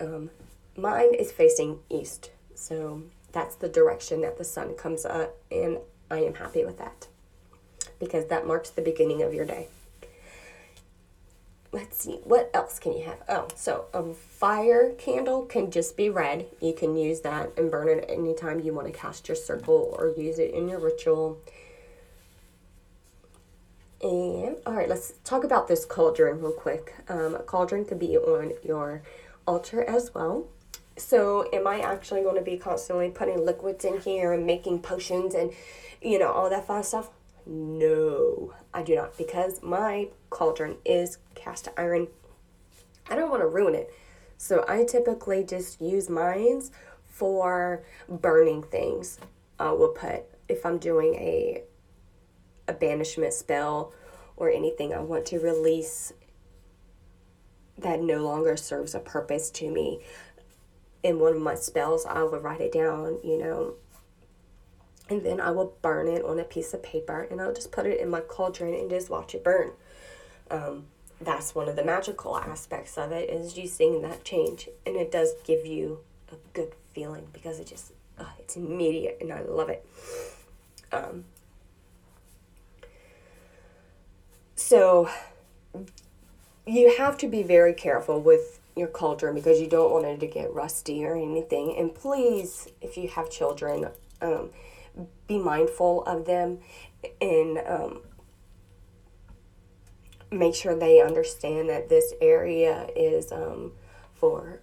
Um, 0.01 0.31
mine 0.77 1.15
is 1.15 1.31
facing 1.31 1.79
east, 1.89 2.33
so 2.57 3.05
that's 3.31 3.55
the 3.55 3.69
direction 3.69 4.23
that 4.23 4.39
the 4.39 4.45
sun 4.45 4.75
comes 4.75 5.05
up 5.07 5.37
and 5.53 5.79
I 6.11 6.19
am 6.19 6.35
happy 6.35 6.64
with 6.64 6.79
that 6.79 7.09
because 7.99 8.27
that 8.27 8.47
marks 8.47 8.71
the 8.71 8.83
beginning 8.83 9.23
of 9.23 9.35
your 9.35 9.45
day. 9.45 9.69
Let's 11.73 11.99
see, 12.03 12.21
what 12.25 12.51
else 12.55 12.79
can 12.79 12.92
you 12.92 13.05
have? 13.05 13.19
Oh, 13.29 13.49
so 13.55 13.87
a 13.92 14.14
fire 14.14 14.92
candle 14.92 15.45
can 15.45 15.71
just 15.71 15.97
be 15.97 16.09
red. 16.09 16.47
You 16.61 16.73
can 16.73 16.97
use 16.97 17.21
that 17.21 17.51
and 17.59 17.71
burn 17.71 17.88
it 17.88 18.07
anytime 18.09 18.61
you 18.61 18.73
want 18.73 18.87
to 18.87 18.92
cast 18.92 19.29
your 19.29 19.37
circle 19.37 19.95
or 19.99 20.14
use 20.16 20.38
it 20.38 20.55
in 20.55 20.69
your 20.69 20.79
ritual. 20.79 21.38
And 24.01 24.57
all 24.64 24.75
right, 24.75 24.88
let's 24.88 25.14
talk 25.25 25.45
about 25.45 25.69
this 25.69 25.85
cauldron 25.85 26.40
real 26.40 26.53
quick. 26.53 26.95
Um, 27.09 27.35
a 27.35 27.40
cauldron 27.40 27.85
could 27.85 27.99
be 27.99 28.16
on 28.16 28.53
your 28.62 29.03
altar 29.47 29.83
as 29.83 30.14
well. 30.14 30.47
So, 30.99 31.47
am 31.53 31.66
I 31.66 31.81
actually 31.81 32.23
going 32.23 32.37
to 32.37 32.42
be 32.42 32.57
constantly 32.57 33.11
putting 33.11 33.45
liquids 33.45 33.85
in 33.85 34.01
here 34.01 34.33
and 34.33 34.47
making 34.47 34.81
potions 34.81 35.35
and, 35.35 35.53
you 36.07 36.21
know, 36.21 36.31
all 36.31 36.49
that 36.49 36.66
fun 36.66 36.85
stuff? 36.85 37.11
No, 37.45 38.55
I 38.73 38.83
do 38.83 38.95
not 38.95 39.19
because 39.19 39.62
my 39.62 40.09
cauldron 40.31 40.77
is 40.85 41.19
cast 41.35 41.69
iron. 41.77 42.09
I 43.11 43.16
don't 43.16 43.31
want 43.31 43.42
to 43.42 43.49
ruin 43.49 43.75
it. 43.75 43.92
So, 44.38 44.64
I 44.69 44.85
typically 44.85 45.45
just 45.45 45.81
use 45.81 46.09
mines 46.11 46.71
for 47.07 47.83
burning 48.09 48.62
things. 48.62 49.19
I 49.59 49.73
will 49.73 49.88
put, 49.88 50.25
if 50.49 50.66
I'm 50.66 50.79
doing 50.79 51.14
a, 51.14 51.62
a 52.69 52.75
banishment 52.75 53.33
spell 53.33 53.92
or 54.37 54.51
anything 54.51 54.92
I 54.92 55.01
want 55.01 55.25
to 55.27 55.38
release 55.38 56.12
that 57.79 58.03
no 58.03 58.23
longer 58.23 58.57
serves 58.57 58.95
a 58.95 59.01
purpose 59.01 59.51
to 59.53 59.71
me, 59.71 60.01
in 61.03 61.19
one 61.19 61.35
of 61.35 61.40
my 61.40 61.55
spells, 61.55 62.05
I 62.05 62.23
will 62.23 62.40
write 62.40 62.61
it 62.61 62.73
down, 62.73 63.19
you 63.25 63.38
know, 63.38 63.75
and 65.09 65.25
then 65.25 65.40
I 65.40 65.51
will 65.51 65.77
burn 65.83 66.09
it 66.09 66.25
on 66.25 66.38
a 66.38 66.45
piece 66.45 66.75
of 66.75 66.83
paper 66.83 67.27
and 67.31 67.40
I'll 67.40 67.55
just 67.55 67.73
put 67.73 67.87
it 67.87 68.01
in 68.01 68.11
my 68.11 68.21
cauldron 68.21 68.75
and 68.75 68.90
just 68.90 69.09
watch 69.11 69.35
it 69.35 69.45
burn. 69.45 69.73
Um, 70.51 70.87
that's 71.21 71.55
one 71.55 71.69
of 71.69 71.77
the 71.77 71.85
magical 71.85 72.37
aspects 72.37 72.99
of 72.99 73.12
it 73.12 73.31
is 73.31 73.57
you 73.57 73.66
seeing 73.66 74.03
that 74.03 74.25
change 74.25 74.69
and 74.85 74.97
it 74.97 75.11
does 75.11 75.33
give 75.45 75.64
you 75.64 76.01
a 76.31 76.37
good 76.53 76.73
feeling 76.92 77.29
because 77.33 77.59
it 77.61 77.66
just 77.66 77.92
uh, 78.19 78.25
it's 78.38 78.57
immediate 78.57 79.19
and 79.21 79.33
I 79.33 79.42
love 79.42 79.69
it. 79.69 79.87
Um, 80.92 81.25
so 84.57 85.09
you 86.66 86.97
have 86.99 87.16
to 87.19 87.29
be 87.29 87.42
very 87.42 87.73
careful 87.73 88.21
with 88.21 88.61
your 88.75 88.88
cauldron 88.88 89.35
because 89.35 89.61
you 89.61 89.69
don't 89.69 89.90
want 89.90 90.05
it 90.05 90.21
to 90.21 90.27
get 90.27 90.53
rusty 90.53 91.05
or 91.05 91.14
anything. 91.14 91.75
And 91.79 91.95
please, 91.95 92.69
if 92.81 92.97
you 92.97 93.09
have 93.09 93.31
children, 93.31 93.88
um, 94.21 94.51
be 95.26 95.38
mindful 95.38 96.02
of 96.04 96.24
them 96.26 96.59
and 97.20 97.59
um, 97.66 98.00
make 100.30 100.54
sure 100.54 100.74
they 100.74 101.00
understand 101.00 101.68
that 101.68 101.88
this 101.88 102.12
area 102.20 102.88
is 102.96 103.32
um, 103.32 103.72
for 104.14 104.61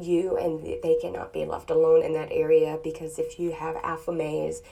you 0.00 0.36
and 0.36 0.64
they 0.82 0.96
cannot 1.00 1.32
be 1.32 1.44
left 1.44 1.70
alone 1.70 2.02
in 2.02 2.14
that 2.14 2.28
area 2.30 2.78
because 2.82 3.18
if 3.18 3.38
you 3.38 3.52
have 3.52 3.76
athames 3.76 4.62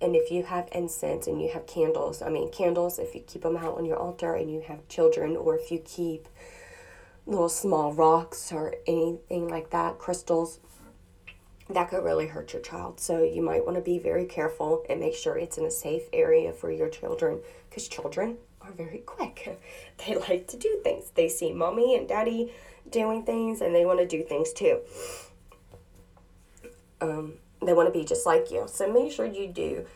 and 0.00 0.16
if 0.16 0.30
you 0.30 0.42
have 0.44 0.68
incense 0.72 1.26
and 1.26 1.42
you 1.42 1.50
have 1.50 1.66
candles, 1.66 2.22
I 2.22 2.30
mean, 2.30 2.50
candles, 2.50 2.98
if 2.98 3.14
you 3.14 3.20
keep 3.20 3.42
them 3.42 3.56
out 3.56 3.76
on 3.76 3.84
your 3.84 3.98
altar 3.98 4.34
and 4.34 4.50
you 4.50 4.62
have 4.62 4.88
children, 4.88 5.36
or 5.36 5.56
if 5.56 5.70
you 5.70 5.78
keep 5.84 6.26
little 7.26 7.50
small 7.50 7.92
rocks 7.92 8.50
or 8.50 8.74
anything 8.86 9.48
like 9.48 9.70
that, 9.70 9.98
crystals, 9.98 10.58
that 11.74 11.90
could 11.90 12.04
really 12.04 12.26
hurt 12.26 12.52
your 12.52 12.62
child. 12.62 13.00
So 13.00 13.22
you 13.22 13.42
might 13.42 13.64
want 13.64 13.76
to 13.76 13.82
be 13.82 13.98
very 13.98 14.24
careful 14.24 14.84
and 14.88 15.00
make 15.00 15.14
sure 15.14 15.36
it's 15.36 15.58
in 15.58 15.64
a 15.64 15.70
safe 15.70 16.02
area 16.12 16.52
for 16.52 16.70
your 16.70 16.88
children 16.88 17.40
because 17.68 17.88
children 17.88 18.38
are 18.60 18.72
very 18.72 18.98
quick. 19.06 19.60
They 20.06 20.16
like 20.16 20.46
to 20.48 20.56
do 20.56 20.80
things. 20.82 21.10
They 21.14 21.28
see 21.28 21.52
mommy 21.52 21.96
and 21.96 22.08
daddy 22.08 22.52
doing 22.90 23.24
things 23.24 23.60
and 23.60 23.74
they 23.74 23.84
want 23.84 24.00
to 24.00 24.06
do 24.06 24.22
things 24.22 24.52
too. 24.52 24.80
Um, 27.00 27.34
they 27.62 27.72
want 27.72 27.92
to 27.92 27.98
be 27.98 28.04
just 28.04 28.26
like 28.26 28.50
you. 28.50 28.66
So 28.68 28.92
make 28.92 29.12
sure 29.12 29.26
you 29.26 29.48
do 29.48 29.86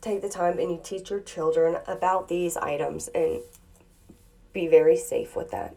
take 0.00 0.20
the 0.20 0.28
time 0.28 0.58
and 0.58 0.70
you 0.70 0.80
teach 0.82 1.10
your 1.10 1.20
children 1.20 1.78
about 1.86 2.28
these 2.28 2.56
items 2.56 3.08
and 3.08 3.40
be 4.52 4.68
very 4.68 4.96
safe 4.96 5.34
with 5.34 5.50
that. 5.50 5.74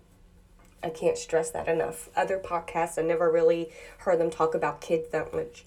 I 0.84 0.90
can't 0.90 1.18
stress 1.18 1.50
that 1.52 1.68
enough. 1.68 2.10
Other 2.16 2.40
podcasts, 2.40 2.98
I 2.98 3.02
never 3.02 3.32
really 3.32 3.72
heard 4.00 4.20
them 4.20 4.30
talk 4.30 4.54
about 4.54 4.82
kids 4.82 5.10
that 5.12 5.34
much. 5.34 5.66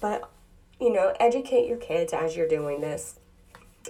But, 0.00 0.28
you 0.80 0.92
know, 0.92 1.14
educate 1.20 1.68
your 1.68 1.78
kids 1.78 2.12
as 2.12 2.36
you're 2.36 2.48
doing 2.48 2.80
this. 2.80 3.18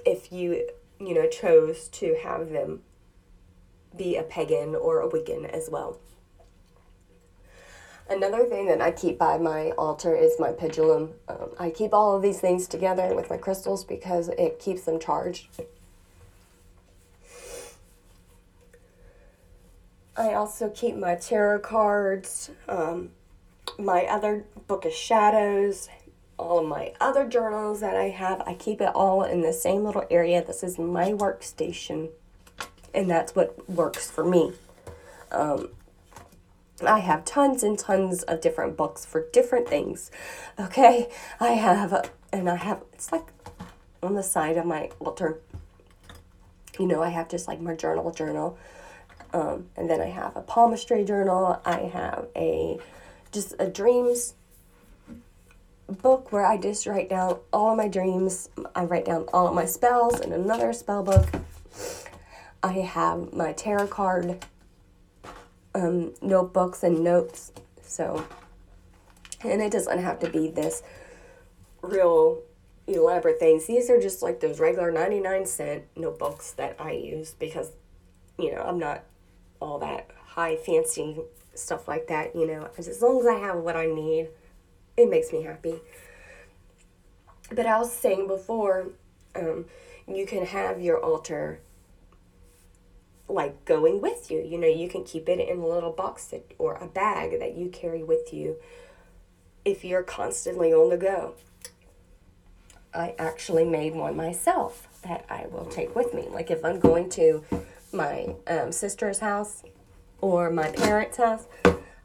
If 0.05 0.33
you, 0.33 0.69
you 0.99 1.15
know, 1.15 1.29
chose 1.29 1.89
to 1.89 2.17
have 2.23 2.51
them 2.51 2.83
be 3.97 4.17
a 4.17 4.23
pagan 4.23 4.75
or 4.75 5.01
a 5.01 5.09
Wiccan 5.09 5.49
as 5.49 5.69
well. 5.71 5.99
Another 8.11 8.45
thing 8.45 8.67
that 8.67 8.81
I 8.81 8.91
keep 8.91 9.19
by 9.19 9.39
my 9.39 9.71
altar 9.73 10.15
is 10.15 10.35
my 10.39 10.53
pendulum. 10.53 11.13
Um, 11.29 11.51
I 11.59 11.71
keep 11.71 11.95
all 11.95 12.17
of 12.17 12.23
these 12.23 12.41
things 12.41 12.67
together 12.67 13.15
with 13.15 13.31
my 13.31 13.37
crystals 13.37 13.85
because 13.85 14.29
it 14.29 14.59
keeps 14.59 14.83
them 14.83 14.99
charged. 14.99 15.47
I 20.17 20.35
also 20.35 20.69
keep 20.69 20.97
my 20.97 21.15
tarot 21.15 21.61
cards, 21.61 22.51
um, 22.69 23.11
my 23.79 24.05
other 24.05 24.45
book 24.67 24.85
of 24.85 24.93
shadows, 24.93 25.89
all 26.39 26.59
of 26.59 26.67
my 26.67 26.93
other 27.01 27.27
journals 27.27 27.81
that 27.81 27.97
I 27.97 28.11
have. 28.11 28.43
I 28.43 28.55
keep 28.55 28.81
it 28.81 28.95
all 28.95 29.23
in 29.23 29.41
the 29.41 29.53
same 29.53 29.85
little 29.85 30.05
area. 30.11 30.45
This 30.45 30.63
is 30.63 30.79
my 30.79 31.13
workstation, 31.13 32.11
and 32.95 33.11
that's 33.11 33.35
what 33.35 33.69
works 33.71 34.11
for 34.11 34.25
me. 34.25 34.53
Um, 35.31 35.71
I 36.87 36.99
have 36.99 37.25
tons 37.25 37.63
and 37.63 37.79
tons 37.79 38.23
of 38.25 38.41
different 38.41 38.77
books 38.77 39.07
for 39.07 39.29
different 39.33 39.69
things. 39.69 40.11
Okay, 40.59 41.09
I 41.41 41.53
have, 41.53 42.11
and 42.33 42.51
I 42.51 42.57
have, 42.57 42.83
it's 42.93 43.13
like 43.13 43.29
on 44.03 44.15
the 44.15 44.23
side 44.23 44.57
of 44.57 44.67
my 44.67 44.91
altar. 45.01 45.41
You 46.79 46.87
know, 46.87 47.03
I 47.03 47.11
have 47.11 47.29
just 47.29 47.49
like 47.49 47.61
my 47.61 47.75
journal, 47.75 48.11
journal. 48.11 48.59
Um, 49.33 49.69
and 49.77 49.89
then 49.89 50.01
I 50.01 50.07
have 50.07 50.37
a 50.37 50.43
palmistry 50.43 51.05
journal. 51.05 51.61
I 51.65 51.81
have 51.81 52.27
a 52.37 52.79
just 53.33 53.55
a 53.59 53.67
dreams 53.67 54.35
book 55.89 56.33
where 56.33 56.45
I 56.45 56.57
just 56.57 56.87
write 56.87 57.09
down 57.09 57.39
all 57.53 57.71
of 57.71 57.77
my 57.77 57.89
dreams. 57.89 58.49
I 58.75 58.85
write 58.85 59.07
down 59.07 59.27
all 59.33 59.49
of 59.49 59.55
my 59.55 59.65
spells 59.65 60.21
in 60.21 60.33
another 60.33 60.73
spell 60.73 61.03
book. 61.03 61.29
I 62.63 62.73
have 62.73 63.33
my 63.33 63.53
tarot 63.53 63.89
card 63.89 64.45
um, 65.75 66.15
notebooks 66.23 66.83
and 66.83 67.03
notes. 67.03 67.53
So, 67.83 68.25
and 69.43 69.61
it 69.61 69.73
doesn't 69.73 69.99
have 69.99 70.19
to 70.21 70.31
be 70.31 70.49
this 70.49 70.83
real 71.83 72.43
elaborate 72.87 73.39
things. 73.39 73.67
These 73.67 73.91
are 73.91 74.01
just 74.01 74.23
like 74.23 74.41
those 74.41 74.61
regular 74.61 74.91
99 74.91 75.47
cent 75.47 75.85
notebooks 75.97 76.53
that 76.53 76.77
I 76.79 76.93
use 76.93 77.35
because, 77.39 77.73
you 78.39 78.55
know, 78.55 78.63
I'm 78.63 78.79
not 78.79 79.05
all 79.63 79.79
that 79.79 80.11
high 80.27 80.57
fancy 80.57 81.19
stuff 81.55 81.87
like 81.87 82.09
that, 82.09 82.35
you 82.35 82.47
know. 82.47 82.69
As 82.77 83.01
long 83.01 83.21
as 83.21 83.27
I 83.27 83.35
have 83.35 83.57
what 83.59 83.77
I 83.77 83.87
need, 83.87 84.29
it 84.97 85.09
makes 85.09 85.33
me 85.33 85.43
happy. 85.43 85.81
But 87.51 87.67
I 87.67 87.79
was 87.79 87.93
saying 87.93 88.27
before, 88.27 88.89
um, 89.35 89.67
you 90.07 90.27
can 90.27 90.47
have 90.47 90.81
your 90.81 90.99
altar 90.99 91.61
like 93.29 93.65
going 93.65 94.01
with 94.01 94.31
you. 94.31 94.41
You 94.43 94.59
know, 94.59 94.67
you 94.67 94.89
can 94.89 95.05
keep 95.05 95.29
it 95.29 95.39
in 95.39 95.59
a 95.59 95.67
little 95.67 95.93
box 95.93 96.27
that, 96.27 96.53
or 96.59 96.75
a 96.75 96.87
bag 96.87 97.39
that 97.39 97.57
you 97.57 97.69
carry 97.69 98.03
with 98.03 98.33
you 98.33 98.57
if 99.65 99.85
you're 99.85 100.03
constantly 100.03 100.73
on 100.73 100.91
the 100.91 100.97
go. 100.97 101.35
I 102.95 103.15
actually 103.19 103.65
made 103.65 103.95
one 103.95 104.17
myself 104.17 104.89
that 105.03 105.25
I 105.31 105.47
will 105.51 105.65
take 105.65 105.95
with 105.97 106.13
me. 106.13 106.27
Like 106.31 106.51
if 106.51 106.65
I'm 106.65 106.79
going 106.79 107.09
to 107.11 107.43
my 107.93 108.35
um, 108.47 108.73
sister's 108.73 109.19
house 109.19 109.63
or 110.21 110.51
my 110.51 110.71
parents' 110.71 111.17
house, 111.17 111.47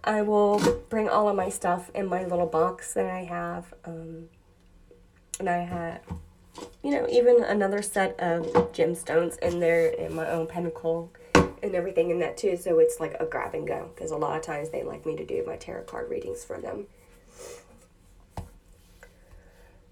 I 0.04 0.21
will 0.21 0.60
bring 0.89 1.10
all 1.10 1.28
of 1.30 1.36
my 1.36 1.50
stuff 1.50 1.91
in 1.93 2.08
my 2.08 2.26
little 2.26 2.47
box 2.47 2.93
that 2.93 3.06
I 3.06 3.23
have. 3.23 3.73
Um, 3.86 4.30
and 5.39 5.50
I 5.50 5.58
had 5.58 6.02
you 6.84 6.91
know, 6.91 7.08
even 7.10 7.43
another 7.43 7.82
set 7.82 8.19
of 8.19 8.45
gemstones 8.71 9.38
in 9.39 9.60
there 9.60 9.93
and 10.00 10.13
my 10.15 10.30
own 10.30 10.47
pentacle 10.47 11.12
and 11.36 11.76
everything 11.76 12.10
in 12.10 12.19
that 12.19 12.38
too. 12.38 12.58
So 12.58 12.80
it's 12.80 13.00
like 13.00 13.15
a 13.19 13.26
grab 13.26 13.54
and 13.54 13.67
go 13.67 13.89
because 13.93 14.12
a 14.12 14.17
lot 14.17 14.38
of 14.38 14.43
times 14.43 14.69
they 14.69 14.84
like 14.84 15.06
me 15.06 15.15
to 15.17 15.26
do 15.26 15.43
my 15.45 15.56
tarot 15.56 15.84
card 15.84 16.10
readings 16.10 16.43
for 16.43 16.60
them. 16.60 16.88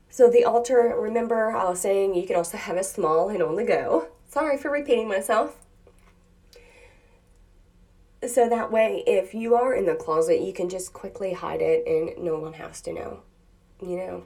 So 0.09 0.29
the 0.29 0.45
altar, 0.45 0.95
remember 0.97 1.51
I 1.51 1.69
was 1.69 1.81
saying 1.81 2.15
you 2.15 2.25
can 2.25 2.37
also 2.37 2.57
have 2.57 2.77
a 2.77 2.83
small 2.83 3.29
and 3.29 3.43
on 3.43 3.55
the 3.55 3.65
go. 3.65 4.07
Sorry 4.29 4.57
for 4.57 4.71
repeating 4.71 5.09
myself. 5.09 5.64
So 8.27 8.49
that 8.49 8.71
way, 8.71 9.03
if 9.05 9.33
you 9.33 9.55
are 9.55 9.73
in 9.73 9.85
the 9.85 9.95
closet, 9.95 10.41
you 10.41 10.53
can 10.53 10.69
just 10.69 10.93
quickly 10.93 11.33
hide 11.33 11.61
it 11.61 11.85
and 11.87 12.23
no 12.23 12.39
one 12.39 12.53
has 12.53 12.81
to 12.81 12.93
know. 12.93 13.19
You 13.81 13.97
know, 13.97 14.23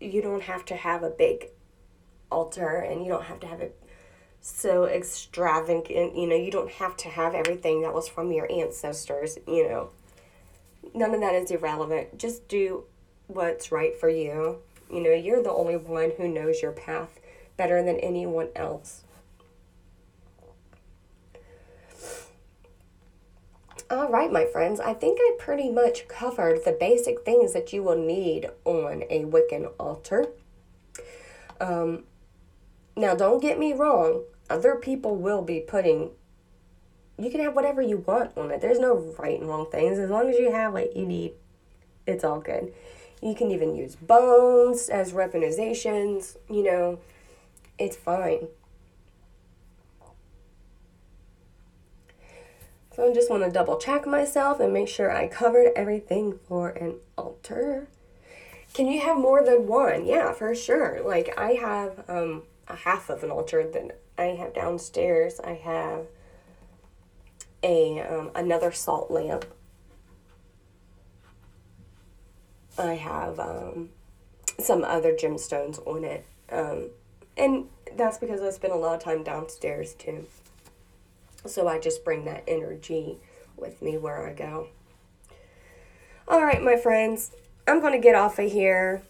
you 0.00 0.22
don't 0.22 0.42
have 0.42 0.64
to 0.66 0.76
have 0.76 1.02
a 1.02 1.10
big 1.10 1.48
altar 2.30 2.78
and 2.78 3.02
you 3.02 3.08
don't 3.08 3.24
have 3.24 3.40
to 3.40 3.46
have 3.46 3.60
it 3.60 3.78
so 4.40 4.84
extravagant 4.84 6.16
you 6.16 6.26
know 6.26 6.36
you 6.36 6.50
don't 6.50 6.70
have 6.70 6.96
to 6.96 7.08
have 7.08 7.34
everything 7.34 7.82
that 7.82 7.92
was 7.92 8.08
from 8.08 8.30
your 8.30 8.50
ancestors 8.50 9.38
you 9.46 9.68
know. 9.68 9.90
None 10.94 11.14
of 11.14 11.20
that 11.20 11.34
is 11.34 11.50
irrelevant. 11.50 12.16
Just 12.16 12.46
do 12.46 12.84
what's 13.26 13.72
right 13.72 13.98
for 13.98 14.08
you. 14.08 14.58
You 14.90 15.02
know 15.02 15.10
you're 15.12 15.42
the 15.42 15.50
only 15.50 15.76
one 15.76 16.12
who 16.16 16.28
knows 16.28 16.62
your 16.62 16.72
path 16.72 17.18
better 17.56 17.82
than 17.82 17.98
anyone 17.98 18.48
else 18.54 19.02
All 23.88 24.08
right, 24.08 24.32
my 24.32 24.44
friends, 24.46 24.80
I 24.80 24.94
think 24.94 25.20
I 25.20 25.36
pretty 25.38 25.70
much 25.70 26.08
covered 26.08 26.64
the 26.64 26.72
basic 26.72 27.24
things 27.24 27.52
that 27.52 27.72
you 27.72 27.84
will 27.84 27.96
need 27.96 28.50
on 28.64 29.04
a 29.08 29.24
Wiccan 29.24 29.70
altar. 29.78 30.26
Um, 31.60 32.02
now, 32.96 33.14
don't 33.14 33.40
get 33.40 33.60
me 33.60 33.72
wrong, 33.72 34.24
other 34.50 34.74
people 34.74 35.14
will 35.14 35.40
be 35.40 35.60
putting, 35.60 36.10
you 37.16 37.30
can 37.30 37.40
have 37.40 37.54
whatever 37.54 37.80
you 37.80 37.98
want 37.98 38.36
on 38.36 38.50
it. 38.50 38.60
There's 38.60 38.80
no 38.80 39.14
right 39.20 39.38
and 39.38 39.48
wrong 39.48 39.70
things. 39.70 40.00
As 40.00 40.10
long 40.10 40.28
as 40.30 40.36
you 40.36 40.50
have 40.50 40.72
what 40.72 40.96
you 40.96 41.06
need, 41.06 41.34
it's 42.08 42.24
all 42.24 42.40
good. 42.40 42.74
You 43.22 43.36
can 43.36 43.52
even 43.52 43.76
use 43.76 43.94
bones 43.94 44.88
as 44.88 45.12
weaponizations, 45.12 46.36
you 46.50 46.64
know, 46.64 46.98
it's 47.78 47.96
fine. 47.96 48.48
So 52.96 53.06
I 53.06 53.12
just 53.12 53.28
want 53.28 53.44
to 53.44 53.50
double 53.50 53.76
check 53.76 54.06
myself 54.06 54.58
and 54.58 54.72
make 54.72 54.88
sure 54.88 55.14
I 55.14 55.28
covered 55.28 55.70
everything 55.76 56.38
for 56.48 56.70
an 56.70 56.94
altar. 57.18 57.88
Can 58.72 58.86
you 58.86 59.02
have 59.02 59.18
more 59.18 59.44
than 59.44 59.66
one? 59.66 60.06
Yeah, 60.06 60.32
for 60.32 60.54
sure. 60.54 61.02
Like 61.04 61.38
I 61.38 61.52
have 61.52 62.08
um, 62.08 62.44
a 62.66 62.74
half 62.74 63.10
of 63.10 63.22
an 63.22 63.30
altar 63.30 63.70
that 63.70 64.00
I 64.16 64.36
have 64.36 64.54
downstairs. 64.54 65.38
I 65.44 65.52
have 65.52 66.06
a 67.62 68.00
um, 68.00 68.30
another 68.34 68.72
salt 68.72 69.10
lamp. 69.10 69.44
I 72.78 72.94
have 72.94 73.38
um, 73.38 73.90
some 74.58 74.84
other 74.84 75.12
gemstones 75.12 75.86
on 75.86 76.02
it. 76.02 76.24
Um, 76.50 76.88
and 77.36 77.68
that's 77.94 78.16
because 78.16 78.40
I 78.40 78.48
spend 78.48 78.72
a 78.72 78.76
lot 78.76 78.94
of 78.94 79.02
time 79.02 79.22
downstairs 79.22 79.92
too. 79.92 80.24
So 81.46 81.68
I 81.68 81.78
just 81.78 82.04
bring 82.04 82.24
that 82.24 82.44
energy 82.46 83.18
with 83.56 83.82
me 83.82 83.96
where 83.96 84.26
I 84.26 84.32
go. 84.32 84.68
All 86.28 86.42
right, 86.42 86.62
my 86.62 86.76
friends, 86.76 87.32
I'm 87.68 87.80
going 87.80 87.92
to 87.92 87.98
get 87.98 88.14
off 88.14 88.38
of 88.38 88.50
here. 88.50 89.02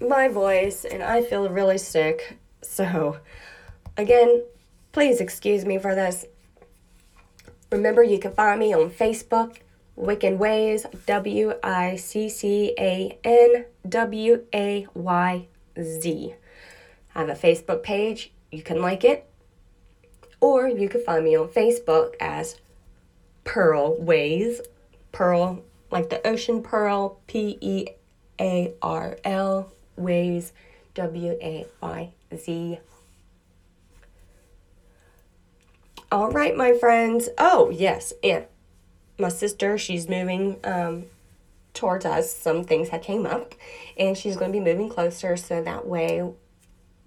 My 0.00 0.28
voice, 0.28 0.84
and 0.84 1.02
I 1.02 1.22
feel 1.22 1.48
really 1.48 1.78
sick. 1.78 2.38
So, 2.62 3.18
again, 3.96 4.44
please 4.92 5.20
excuse 5.20 5.64
me 5.64 5.78
for 5.78 5.94
this. 5.94 6.26
Remember, 7.72 8.02
you 8.02 8.18
can 8.18 8.32
find 8.32 8.60
me 8.60 8.72
on 8.72 8.90
Facebook, 8.90 9.58
Wiccan 9.98 10.38
Ways, 10.38 10.86
W 11.06 11.54
I 11.62 11.96
C 11.96 12.28
C 12.28 12.74
A 12.78 13.18
N 13.24 13.64
W 13.88 14.44
A 14.54 14.86
Y 14.94 15.48
Z. 15.80 16.34
I 17.14 17.18
have 17.18 17.28
a 17.28 17.34
Facebook 17.34 17.82
page. 17.82 18.32
You 18.50 18.62
can 18.62 18.80
like 18.80 19.04
it. 19.04 19.27
Or 20.40 20.68
you 20.68 20.88
can 20.88 21.02
find 21.02 21.24
me 21.24 21.36
on 21.36 21.48
Facebook 21.48 22.14
as 22.20 22.56
Pearl 23.44 23.96
Ways. 24.00 24.60
Pearl, 25.10 25.62
like 25.90 26.10
the 26.10 26.24
ocean 26.26 26.62
pearl, 26.62 27.18
P 27.26 27.58
E 27.60 27.88
A 28.40 28.74
R 28.82 29.16
L, 29.24 29.72
Ways, 29.96 30.52
W 30.94 31.36
A 31.42 31.66
Y 31.80 32.12
Z. 32.36 32.78
All 36.10 36.30
right, 36.30 36.56
my 36.56 36.72
friends. 36.72 37.28
Oh, 37.36 37.70
yes, 37.70 38.12
and 38.22 38.44
my 39.18 39.28
sister, 39.28 39.76
she's 39.76 40.08
moving 40.08 40.58
um, 40.64 41.04
towards 41.74 42.06
us. 42.06 42.34
Some 42.34 42.64
things 42.64 42.88
had 42.88 43.02
came 43.02 43.26
up, 43.26 43.54
and 43.98 44.16
she's 44.16 44.36
going 44.36 44.52
to 44.52 44.58
be 44.58 44.64
moving 44.64 44.88
closer, 44.88 45.36
so 45.36 45.62
that 45.62 45.86
way 45.86 46.22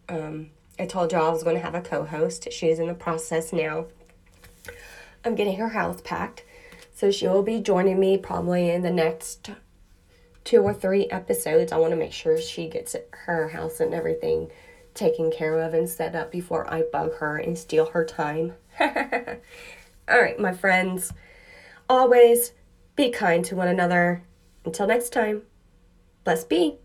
um, 0.09 0.49
I 0.81 0.87
told 0.87 1.11
y'all 1.11 1.27
I 1.27 1.29
was 1.29 1.43
going 1.43 1.55
to 1.55 1.61
have 1.61 1.75
a 1.75 1.81
co 1.81 2.05
host. 2.05 2.51
She's 2.51 2.79
in 2.79 2.87
the 2.87 2.95
process 2.95 3.53
now. 3.53 3.85
I'm 5.23 5.35
getting 5.35 5.57
her 5.57 5.69
house 5.69 6.01
packed. 6.01 6.43
So 6.95 7.11
she 7.11 7.27
will 7.27 7.43
be 7.43 7.59
joining 7.59 7.99
me 7.99 8.17
probably 8.17 8.71
in 8.71 8.81
the 8.81 8.89
next 8.89 9.51
two 10.43 10.63
or 10.63 10.73
three 10.73 11.05
episodes. 11.11 11.71
I 11.71 11.77
want 11.77 11.91
to 11.91 11.97
make 11.97 12.13
sure 12.13 12.41
she 12.41 12.67
gets 12.67 12.95
her 13.11 13.49
house 13.49 13.79
and 13.79 13.93
everything 13.93 14.49
taken 14.95 15.31
care 15.31 15.59
of 15.59 15.75
and 15.75 15.87
set 15.87 16.15
up 16.15 16.31
before 16.31 16.67
I 16.73 16.81
bug 16.91 17.13
her 17.17 17.37
and 17.37 17.55
steal 17.55 17.85
her 17.91 18.03
time. 18.03 18.53
All 18.79 18.89
right, 20.09 20.39
my 20.39 20.51
friends, 20.51 21.13
always 21.87 22.53
be 22.95 23.11
kind 23.11 23.45
to 23.45 23.55
one 23.55 23.67
another. 23.67 24.23
Until 24.65 24.87
next 24.87 25.11
time, 25.11 25.43
bless 26.23 26.43
be. 26.43 26.79